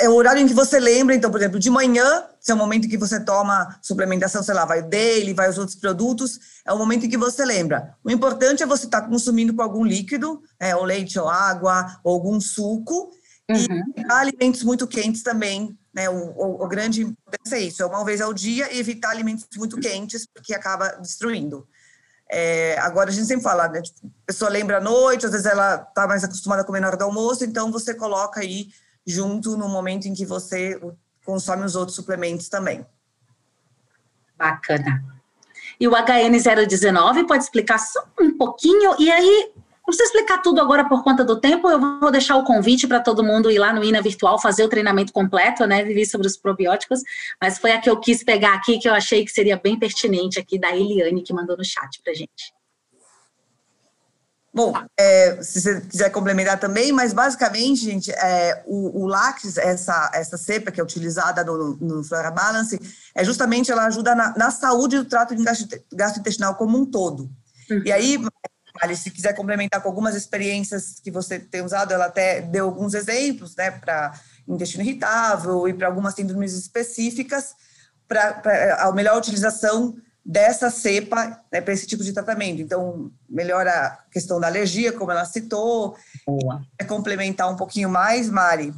é 0.00 0.08
o 0.08 0.14
horário 0.14 0.40
em 0.40 0.46
que 0.46 0.54
você 0.54 0.80
lembra, 0.80 1.14
então, 1.14 1.30
por 1.30 1.38
exemplo, 1.38 1.58
de 1.58 1.68
manhã, 1.68 2.24
se 2.40 2.50
é 2.50 2.54
o 2.54 2.56
momento 2.56 2.86
em 2.86 2.88
que 2.88 2.96
você 2.96 3.20
toma 3.20 3.78
suplementação, 3.82 4.42
sei 4.42 4.54
lá, 4.54 4.64
vai 4.64 4.80
o 4.80 4.88
daily, 4.88 5.34
vai 5.34 5.48
os 5.48 5.58
outros 5.58 5.76
produtos, 5.76 6.40
é 6.66 6.72
o 6.72 6.78
momento 6.78 7.04
em 7.04 7.08
que 7.10 7.18
você 7.18 7.44
lembra. 7.44 7.94
O 8.02 8.10
importante 8.10 8.62
é 8.62 8.66
você 8.66 8.86
estar 8.86 9.02
tá 9.02 9.08
consumindo 9.08 9.54
com 9.54 9.62
algum 9.62 9.84
líquido, 9.84 10.42
é, 10.58 10.74
ou 10.74 10.84
leite 10.84 11.18
ou 11.18 11.28
água, 11.28 12.00
ou 12.02 12.14
algum 12.14 12.40
suco, 12.40 13.10
uhum. 13.50 13.84
e 13.96 14.12
alimentos 14.12 14.64
muito 14.64 14.86
quentes 14.86 15.22
também, 15.22 15.78
né, 15.92 16.08
o, 16.08 16.14
o, 16.14 16.64
o 16.64 16.68
grande 16.68 17.02
importância 17.02 17.56
é 17.56 17.60
isso, 17.60 17.82
é 17.82 17.86
uma 17.86 18.04
vez 18.04 18.20
ao 18.20 18.32
dia 18.32 18.72
e 18.72 18.78
evitar 18.78 19.10
alimentos 19.10 19.46
muito 19.56 19.78
quentes, 19.78 20.26
porque 20.26 20.54
acaba 20.54 20.88
destruindo. 21.00 21.66
É, 22.32 22.78
agora 22.78 23.10
a 23.10 23.12
gente 23.12 23.26
sempre 23.26 23.42
fala, 23.42 23.68
né, 23.68 23.82
tipo, 23.82 24.06
a 24.06 24.26
pessoa 24.26 24.50
lembra 24.50 24.78
à 24.78 24.80
noite, 24.80 25.26
às 25.26 25.32
vezes 25.32 25.46
ela 25.46 25.84
está 25.88 26.06
mais 26.06 26.24
acostumada 26.24 26.62
a 26.62 26.64
comer 26.64 26.80
na 26.80 26.86
hora 26.86 26.96
do 26.96 27.04
almoço, 27.04 27.44
então 27.44 27.72
você 27.72 27.92
coloca 27.92 28.40
aí 28.40 28.68
junto 29.10 29.56
no 29.56 29.68
momento 29.68 30.06
em 30.06 30.14
que 30.14 30.24
você 30.24 30.80
consome 31.24 31.64
os 31.64 31.76
outros 31.76 31.96
suplementos 31.96 32.48
também. 32.48 32.86
Bacana. 34.36 35.04
E 35.78 35.86
o 35.86 35.92
HN019 35.92 37.26
pode 37.26 37.44
explicar 37.44 37.78
só 37.78 38.02
um 38.20 38.36
pouquinho? 38.36 38.94
E 38.98 39.10
aí, 39.10 39.52
não 39.54 39.86
precisa 39.86 40.04
explicar 40.04 40.38
tudo 40.38 40.60
agora 40.60 40.88
por 40.88 41.02
conta 41.02 41.24
do 41.24 41.40
tempo, 41.40 41.68
eu 41.68 41.80
vou 42.00 42.10
deixar 42.10 42.36
o 42.36 42.44
convite 42.44 42.86
para 42.86 43.00
todo 43.00 43.24
mundo 43.24 43.50
ir 43.50 43.58
lá 43.58 43.72
no 43.72 43.82
INA 43.82 44.00
Virtual 44.00 44.40
fazer 44.40 44.62
o 44.62 44.68
treinamento 44.68 45.12
completo, 45.12 45.66
né, 45.66 45.82
Vivi, 45.82 46.06
sobre 46.06 46.26
os 46.26 46.36
probióticos, 46.36 47.00
mas 47.40 47.58
foi 47.58 47.72
a 47.72 47.80
que 47.80 47.90
eu 47.90 47.98
quis 47.98 48.22
pegar 48.22 48.54
aqui, 48.54 48.78
que 48.78 48.88
eu 48.88 48.94
achei 48.94 49.24
que 49.24 49.30
seria 49.30 49.56
bem 49.56 49.78
pertinente 49.78 50.38
aqui, 50.38 50.58
da 50.58 50.76
Eliane, 50.76 51.22
que 51.22 51.32
mandou 51.32 51.56
no 51.56 51.64
chat 51.64 52.00
para 52.02 52.14
gente. 52.14 52.59
Bom, 54.52 54.72
é, 54.98 55.40
se 55.42 55.60
você 55.60 55.80
quiser 55.80 56.10
complementar 56.10 56.58
também, 56.58 56.90
mas 56.90 57.12
basicamente, 57.12 57.84
gente, 57.84 58.10
é, 58.10 58.62
o, 58.66 59.06
o 59.06 59.14
essa, 59.58 60.10
essa 60.12 60.36
cepa 60.36 60.72
que 60.72 60.80
é 60.80 60.82
utilizada 60.82 61.44
no, 61.44 61.76
no 61.76 62.02
Flora 62.02 62.32
Balance, 62.32 62.80
é 63.14 63.24
justamente 63.24 63.70
ela 63.70 63.86
ajuda 63.86 64.14
na, 64.14 64.34
na 64.36 64.50
saúde 64.50 64.98
do 64.98 65.04
trato 65.04 65.34
gastrointestinal 65.92 66.56
como 66.56 66.76
um 66.76 66.84
todo. 66.84 67.30
Uhum. 67.70 67.82
E 67.84 67.92
aí, 67.92 68.18
Ali, 68.80 68.96
se 68.96 69.10
quiser 69.10 69.34
complementar 69.34 69.82
com 69.82 69.88
algumas 69.88 70.14
experiências 70.14 71.00
que 71.00 71.10
você 71.10 71.38
tem 71.38 71.62
usado, 71.62 71.92
ela 71.92 72.06
até 72.06 72.40
deu 72.40 72.66
alguns 72.66 72.94
exemplos, 72.94 73.54
né, 73.56 73.70
para 73.70 74.12
intestino 74.48 74.82
irritável 74.82 75.68
e 75.68 75.74
para 75.74 75.86
algumas 75.86 76.14
síndromes 76.14 76.54
específicas, 76.54 77.54
para 78.08 78.40
a 78.78 78.92
melhor 78.92 79.18
utilização 79.18 79.96
dessa 80.24 80.70
cepa 80.70 81.40
né, 81.50 81.60
para 81.60 81.72
esse 81.72 81.86
tipo 81.86 82.04
de 82.04 82.12
tratamento. 82.12 82.60
Então, 82.60 83.10
melhora 83.28 83.70
a 83.70 83.90
questão 84.10 84.38
da 84.38 84.46
alergia, 84.46 84.92
como 84.92 85.10
ela 85.10 85.24
citou. 85.24 85.96
Boa. 86.26 86.62
É 86.78 86.84
complementar 86.84 87.50
um 87.50 87.56
pouquinho 87.56 87.88
mais, 87.88 88.28
Mari? 88.28 88.74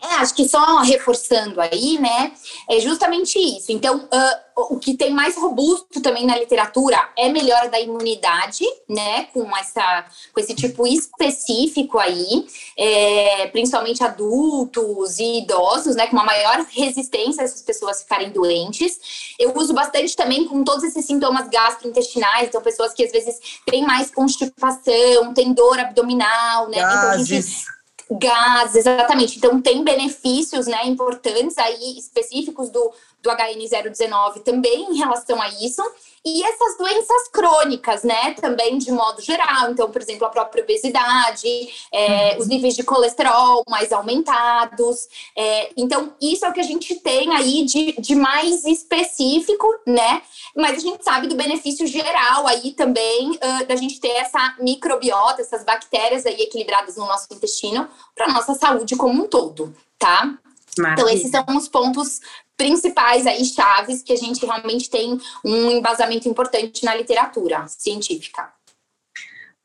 É, 0.00 0.14
acho 0.16 0.34
que 0.34 0.48
só 0.48 0.78
reforçando 0.78 1.60
aí, 1.60 1.98
né, 1.98 2.32
é 2.70 2.78
justamente 2.78 3.36
isso. 3.36 3.72
Então, 3.72 3.96
uh, 3.96 4.48
o 4.70 4.78
que 4.78 4.96
tem 4.96 5.10
mais 5.10 5.36
robusto 5.36 6.00
também 6.00 6.24
na 6.24 6.36
literatura 6.36 6.96
é 7.16 7.28
melhora 7.28 7.68
da 7.68 7.80
imunidade, 7.80 8.64
né, 8.88 9.24
com, 9.32 9.56
essa, 9.56 10.04
com 10.32 10.38
esse 10.38 10.54
tipo 10.54 10.86
específico 10.86 11.98
aí, 11.98 12.46
é, 12.76 13.48
principalmente 13.48 14.04
adultos 14.04 15.18
e 15.18 15.38
idosos, 15.38 15.96
né, 15.96 16.06
com 16.06 16.16
uma 16.16 16.24
maior 16.24 16.64
resistência 16.70 17.42
a 17.42 17.44
essas 17.44 17.62
pessoas 17.62 18.02
ficarem 18.02 18.30
doentes. 18.30 19.34
Eu 19.36 19.52
uso 19.56 19.74
bastante 19.74 20.14
também 20.14 20.46
com 20.46 20.62
todos 20.62 20.84
esses 20.84 21.04
sintomas 21.04 21.48
gastrointestinais, 21.48 22.48
então 22.48 22.62
pessoas 22.62 22.94
que 22.94 23.04
às 23.04 23.10
vezes 23.10 23.36
têm 23.66 23.84
mais 23.84 24.12
constipação, 24.12 25.34
têm 25.34 25.52
dor 25.52 25.78
abdominal, 25.80 26.68
né, 26.68 26.78
Gases. 26.78 26.98
então 26.98 27.10
a 27.10 27.18
gente 27.24 27.77
Gás, 28.10 28.74
exatamente. 28.74 29.36
Então, 29.36 29.60
tem 29.60 29.84
benefícios 29.84 30.66
né, 30.66 30.86
importantes 30.86 31.58
aí, 31.58 31.98
específicos 31.98 32.70
do, 32.70 32.90
do 33.22 33.30
HN019 33.30 34.42
também 34.42 34.90
em 34.90 34.96
relação 34.96 35.40
a 35.40 35.48
isso. 35.48 35.82
E 36.24 36.42
essas 36.42 36.76
doenças 36.76 37.28
crônicas, 37.32 38.02
né, 38.02 38.34
também 38.34 38.78
de 38.78 38.90
modo 38.90 39.20
geral. 39.20 39.70
Então, 39.70 39.90
por 39.90 40.00
exemplo, 40.00 40.26
a 40.26 40.30
própria 40.30 40.64
obesidade, 40.64 41.48
é, 41.92 42.32
uhum. 42.32 42.40
os 42.40 42.48
níveis 42.48 42.74
de 42.74 42.82
colesterol 42.82 43.62
mais 43.68 43.92
aumentados. 43.92 45.08
É, 45.36 45.70
então, 45.76 46.12
isso 46.20 46.44
é 46.44 46.48
o 46.48 46.52
que 46.52 46.60
a 46.60 46.64
gente 46.64 46.94
tem 46.96 47.34
aí 47.34 47.64
de, 47.64 47.92
de 47.92 48.14
mais 48.14 48.64
específico, 48.64 49.66
né? 49.86 50.22
Mas 50.56 50.78
a 50.78 50.80
gente 50.80 51.04
sabe 51.04 51.26
do 51.26 51.36
benefício 51.36 51.86
geral 51.86 52.46
aí 52.46 52.72
também 52.72 53.30
uh, 53.30 53.66
da 53.66 53.76
gente 53.76 54.00
ter 54.00 54.08
essa 54.08 54.56
microbiota, 54.58 55.42
essas 55.42 55.62
bactérias 55.62 56.26
aí 56.26 56.40
equilibradas 56.40 56.96
no 56.96 57.06
nosso 57.06 57.26
intestino 57.32 57.88
para 58.14 58.32
nossa 58.32 58.54
saúde 58.54 58.96
como 58.96 59.24
um 59.24 59.28
todo, 59.28 59.74
tá? 59.98 60.38
Maravilha. 60.78 61.02
Então, 61.02 61.08
esses 61.08 61.30
são 61.30 61.44
os 61.56 61.68
pontos 61.68 62.20
principais 62.56 63.26
aí, 63.26 63.44
chaves, 63.44 64.02
que 64.02 64.12
a 64.12 64.16
gente 64.16 64.44
realmente 64.44 64.90
tem 64.90 65.18
um 65.44 65.70
embasamento 65.70 66.28
importante 66.28 66.84
na 66.84 66.94
literatura 66.94 67.66
científica. 67.68 68.52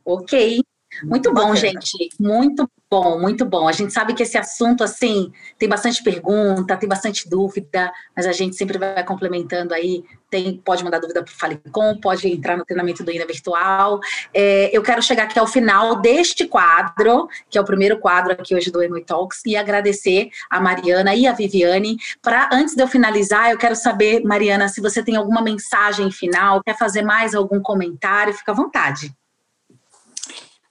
Ok. 0.06 0.62
Muito 1.04 1.30
bom, 1.34 1.42
Bacana. 1.42 1.56
gente. 1.56 2.10
Muito 2.20 2.70
bom, 2.94 3.20
muito 3.20 3.44
bom. 3.44 3.68
A 3.68 3.72
gente 3.72 3.92
sabe 3.92 4.14
que 4.14 4.22
esse 4.22 4.38
assunto, 4.38 4.84
assim, 4.84 5.34
tem 5.58 5.68
bastante 5.68 6.04
pergunta, 6.04 6.78
tem 6.78 6.88
bastante 6.88 7.28
dúvida, 7.28 7.92
mas 8.16 8.28
a 8.28 8.32
gente 8.32 8.56
sempre 8.56 8.78
vai 8.78 9.04
complementando 9.04 9.74
aí. 9.74 10.04
Tem, 10.30 10.58
pode 10.58 10.84
mandar 10.84 11.00
dúvida 11.00 11.24
para 11.24 11.32
o 11.32 11.36
Falecom, 11.36 12.00
pode 12.00 12.28
entrar 12.28 12.56
no 12.56 12.64
treinamento 12.64 13.04
do 13.04 13.10
INA 13.10 13.26
Virtual. 13.26 14.00
É, 14.32 14.70
eu 14.72 14.84
quero 14.84 15.02
chegar 15.02 15.24
aqui 15.24 15.40
ao 15.40 15.48
final 15.48 16.02
deste 16.02 16.46
quadro, 16.46 17.28
que 17.50 17.58
é 17.58 17.62
o 17.62 17.66
primeiro 17.66 17.98
quadro 17.98 18.34
aqui 18.34 18.54
hoje 18.54 18.70
do 18.70 18.84
Emoi 18.84 19.04
Talks, 19.04 19.42
e 19.44 19.58
agradecer 19.58 20.30
a 20.48 20.62
Mariana 20.62 21.16
e 21.16 21.26
a 21.26 21.34
Viviane. 21.34 21.98
Para 22.22 22.48
antes 22.54 22.76
de 22.76 22.84
eu 22.84 22.88
finalizar, 22.88 23.50
eu 23.50 23.58
quero 23.58 23.76
saber, 23.76 24.24
Mariana, 24.24 24.68
se 24.68 24.80
você 24.80 25.02
tem 25.02 25.16
alguma 25.16 25.42
mensagem 25.42 26.12
final, 26.12 26.62
quer 26.64 26.78
fazer 26.78 27.02
mais 27.02 27.34
algum 27.34 27.60
comentário, 27.60 28.36
fica 28.36 28.52
à 28.52 28.56
vontade. 28.56 29.12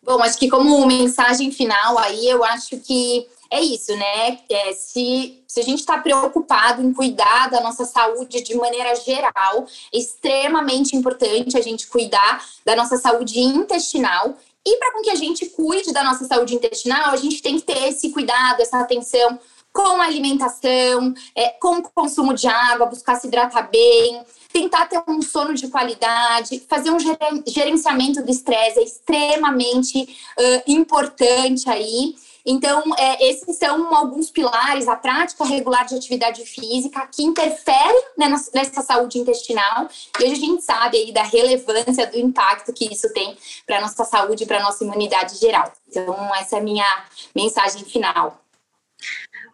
Bom, 0.05 0.21
acho 0.21 0.37
que 0.37 0.49
como 0.49 0.85
mensagem 0.85 1.53
final 1.53 1.97
aí, 1.97 2.29
eu 2.29 2.43
acho 2.43 2.77
que 2.79 3.27
é 3.49 3.61
isso, 3.61 3.95
né? 3.95 4.39
É, 4.51 4.73
se, 4.73 5.41
se 5.47 5.61
a 5.61 5.63
gente 5.63 5.79
está 5.79 5.99
preocupado 5.99 6.83
em 6.83 6.93
cuidar 6.93 7.51
da 7.51 7.61
nossa 7.61 7.85
saúde 7.85 8.43
de 8.43 8.55
maneira 8.57 8.97
geral, 8.97 9.67
é 9.95 9.99
extremamente 9.99 10.97
importante 10.97 11.57
a 11.57 11.61
gente 11.61 11.87
cuidar 11.87 12.45
da 12.65 12.75
nossa 12.75 12.97
saúde 12.97 13.39
intestinal. 13.39 14.37
E 14.67 14.77
para 14.77 15.03
que 15.03 15.11
a 15.11 15.15
gente 15.15 15.47
cuide 15.51 15.93
da 15.93 16.03
nossa 16.03 16.25
saúde 16.25 16.55
intestinal, 16.55 17.11
a 17.11 17.17
gente 17.17 17.43
tem 17.43 17.57
que 17.57 17.63
ter 17.63 17.89
esse 17.89 18.11
cuidado, 18.11 18.61
essa 18.61 18.81
atenção 18.81 19.39
com 19.73 20.01
alimentação, 20.03 21.15
é, 21.35 21.49
com 21.51 21.79
o 21.79 21.83
consumo 21.83 22.35
de 22.35 22.47
água, 22.47 22.87
buscar 22.87 23.17
se 23.17 23.27
hidratar 23.27 23.71
bem, 23.71 24.23
tentar 24.53 24.87
ter 24.87 25.03
um 25.09 25.23
sono 25.23 25.55
de 25.55 25.69
qualidade, 25.69 26.63
fazer 26.69 26.91
um 26.91 26.99
gerenciamento 27.47 28.23
do 28.23 28.31
estresse 28.31 28.79
é 28.79 28.83
extremamente 28.83 30.03
uh, 30.03 30.63
importante 30.67 31.69
aí. 31.71 32.15
Então, 32.45 32.83
é, 32.99 33.29
esses 33.29 33.57
são 33.57 33.95
alguns 33.95 34.29
pilares, 34.31 34.89
a 34.89 34.97
prática 34.97 35.45
regular 35.45 35.87
de 35.87 35.95
atividade 35.95 36.45
física 36.45 37.07
que 37.07 37.23
interfere 37.23 38.05
né, 38.19 38.29
nessa 38.53 38.83
saúde 38.83 39.19
intestinal. 39.19 39.89
E 40.19 40.25
hoje 40.25 40.33
a 40.33 40.47
gente 40.47 40.65
sabe 40.65 40.99
aí 40.99 41.13
da 41.13 41.23
relevância, 41.23 42.07
do 42.07 42.19
impacto 42.19 42.73
que 42.73 42.93
isso 42.93 43.13
tem 43.13 43.37
para 43.65 43.79
a 43.79 43.81
nossa 43.83 44.05
saúde 44.05 44.43
e 44.43 44.47
para 44.47 44.59
a 44.59 44.63
nossa 44.63 44.83
imunidade 44.83 45.39
geral. 45.39 45.73
Então, 45.89 46.35
essa 46.35 46.57
é 46.57 46.59
a 46.59 46.63
minha 46.63 47.05
mensagem 47.35 47.85
final. 47.85 48.42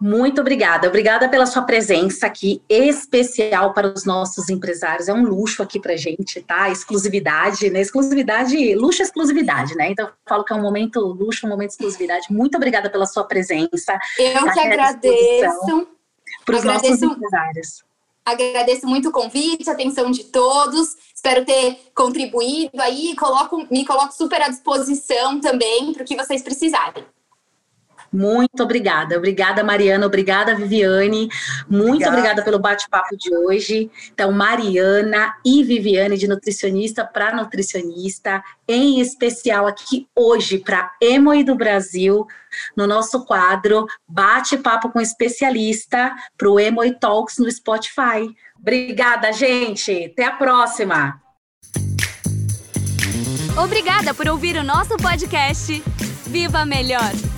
Muito 0.01 0.41
obrigada. 0.41 0.87
Obrigada 0.87 1.29
pela 1.29 1.45
sua 1.45 1.63
presença 1.63 2.27
aqui, 2.27 2.63
especial 2.69 3.73
para 3.73 3.93
os 3.93 4.05
nossos 4.05 4.49
empresários. 4.49 5.09
É 5.09 5.13
um 5.13 5.25
luxo 5.25 5.61
aqui 5.61 5.81
para 5.81 5.97
gente, 5.97 6.41
tá? 6.41 6.71
Exclusividade, 6.71 7.69
né? 7.69 7.81
Exclusividade, 7.81 8.75
luxo 8.77 9.03
exclusividade, 9.03 9.75
né? 9.75 9.91
Então, 9.91 10.07
eu 10.07 10.13
falo 10.29 10.45
que 10.45 10.53
é 10.53 10.57
um 10.57 10.63
momento 10.63 11.01
luxo, 11.01 11.47
um 11.47 11.51
momento 11.51 11.71
exclusividade. 11.71 12.27
Muito 12.31 12.57
obrigada 12.57 12.89
pela 12.89 13.07
sua 13.07 13.25
presença. 13.25 13.99
Eu 14.17 14.45
tá 14.45 14.53
que 14.53 14.61
agradeço. 14.61 15.89
Para 16.45 16.57
os 16.57 16.65
nossos 16.65 17.03
empresários. 17.03 17.85
Agradeço 18.25 18.87
muito 18.87 19.09
o 19.09 19.13
convite, 19.13 19.69
a 19.69 19.73
atenção 19.73 20.11
de 20.11 20.25
todos. 20.25 20.97
Espero 21.15 21.45
ter 21.45 21.79
contribuído 21.95 22.81
aí. 22.81 23.17
Coloco, 23.17 23.67
me 23.71 23.85
coloco 23.85 24.13
super 24.13 24.43
à 24.43 24.49
disposição 24.49 25.41
também 25.41 25.93
para 25.93 26.03
o 26.03 26.07
que 26.07 26.15
vocês 26.15 26.43
precisarem. 26.43 27.05
Muito 28.13 28.63
obrigada. 28.63 29.17
Obrigada, 29.17 29.63
Mariana. 29.63 30.07
Obrigada, 30.07 30.55
Viviane. 30.55 31.29
Muito 31.69 31.97
obrigada, 31.97 32.09
obrigada 32.09 32.43
pelo 32.43 32.59
bate-papo 32.59 33.17
de 33.17 33.35
hoje. 33.35 33.91
Então, 34.13 34.33
Mariana 34.33 35.35
e 35.45 35.63
Viviane, 35.63 36.17
de 36.17 36.27
nutricionista 36.27 37.05
para 37.05 37.35
nutricionista, 37.35 38.43
em 38.67 39.01
especial 39.01 39.67
aqui 39.67 40.09
hoje 40.15 40.59
para 40.59 40.91
Emoi 41.01 41.45
do 41.45 41.55
Brasil, 41.55 42.27
no 42.77 42.87
nosso 42.87 43.25
quadro 43.25 43.87
Bate-Papo 44.09 44.91
com 44.91 45.01
Especialista 45.01 46.15
para 46.37 46.51
o 46.51 46.59
Emoi 46.59 46.93
Talks 46.93 47.39
no 47.39 47.51
Spotify. 47.51 48.35
Obrigada, 48.59 49.33
gente. 49.33 50.07
Até 50.07 50.25
a 50.25 50.33
próxima. 50.33 51.21
Obrigada 53.63 54.15
por 54.15 54.29
ouvir 54.29 54.57
o 54.57 54.63
nosso 54.63 54.97
podcast. 54.97 55.83
Viva 56.27 56.65
Melhor! 56.65 57.38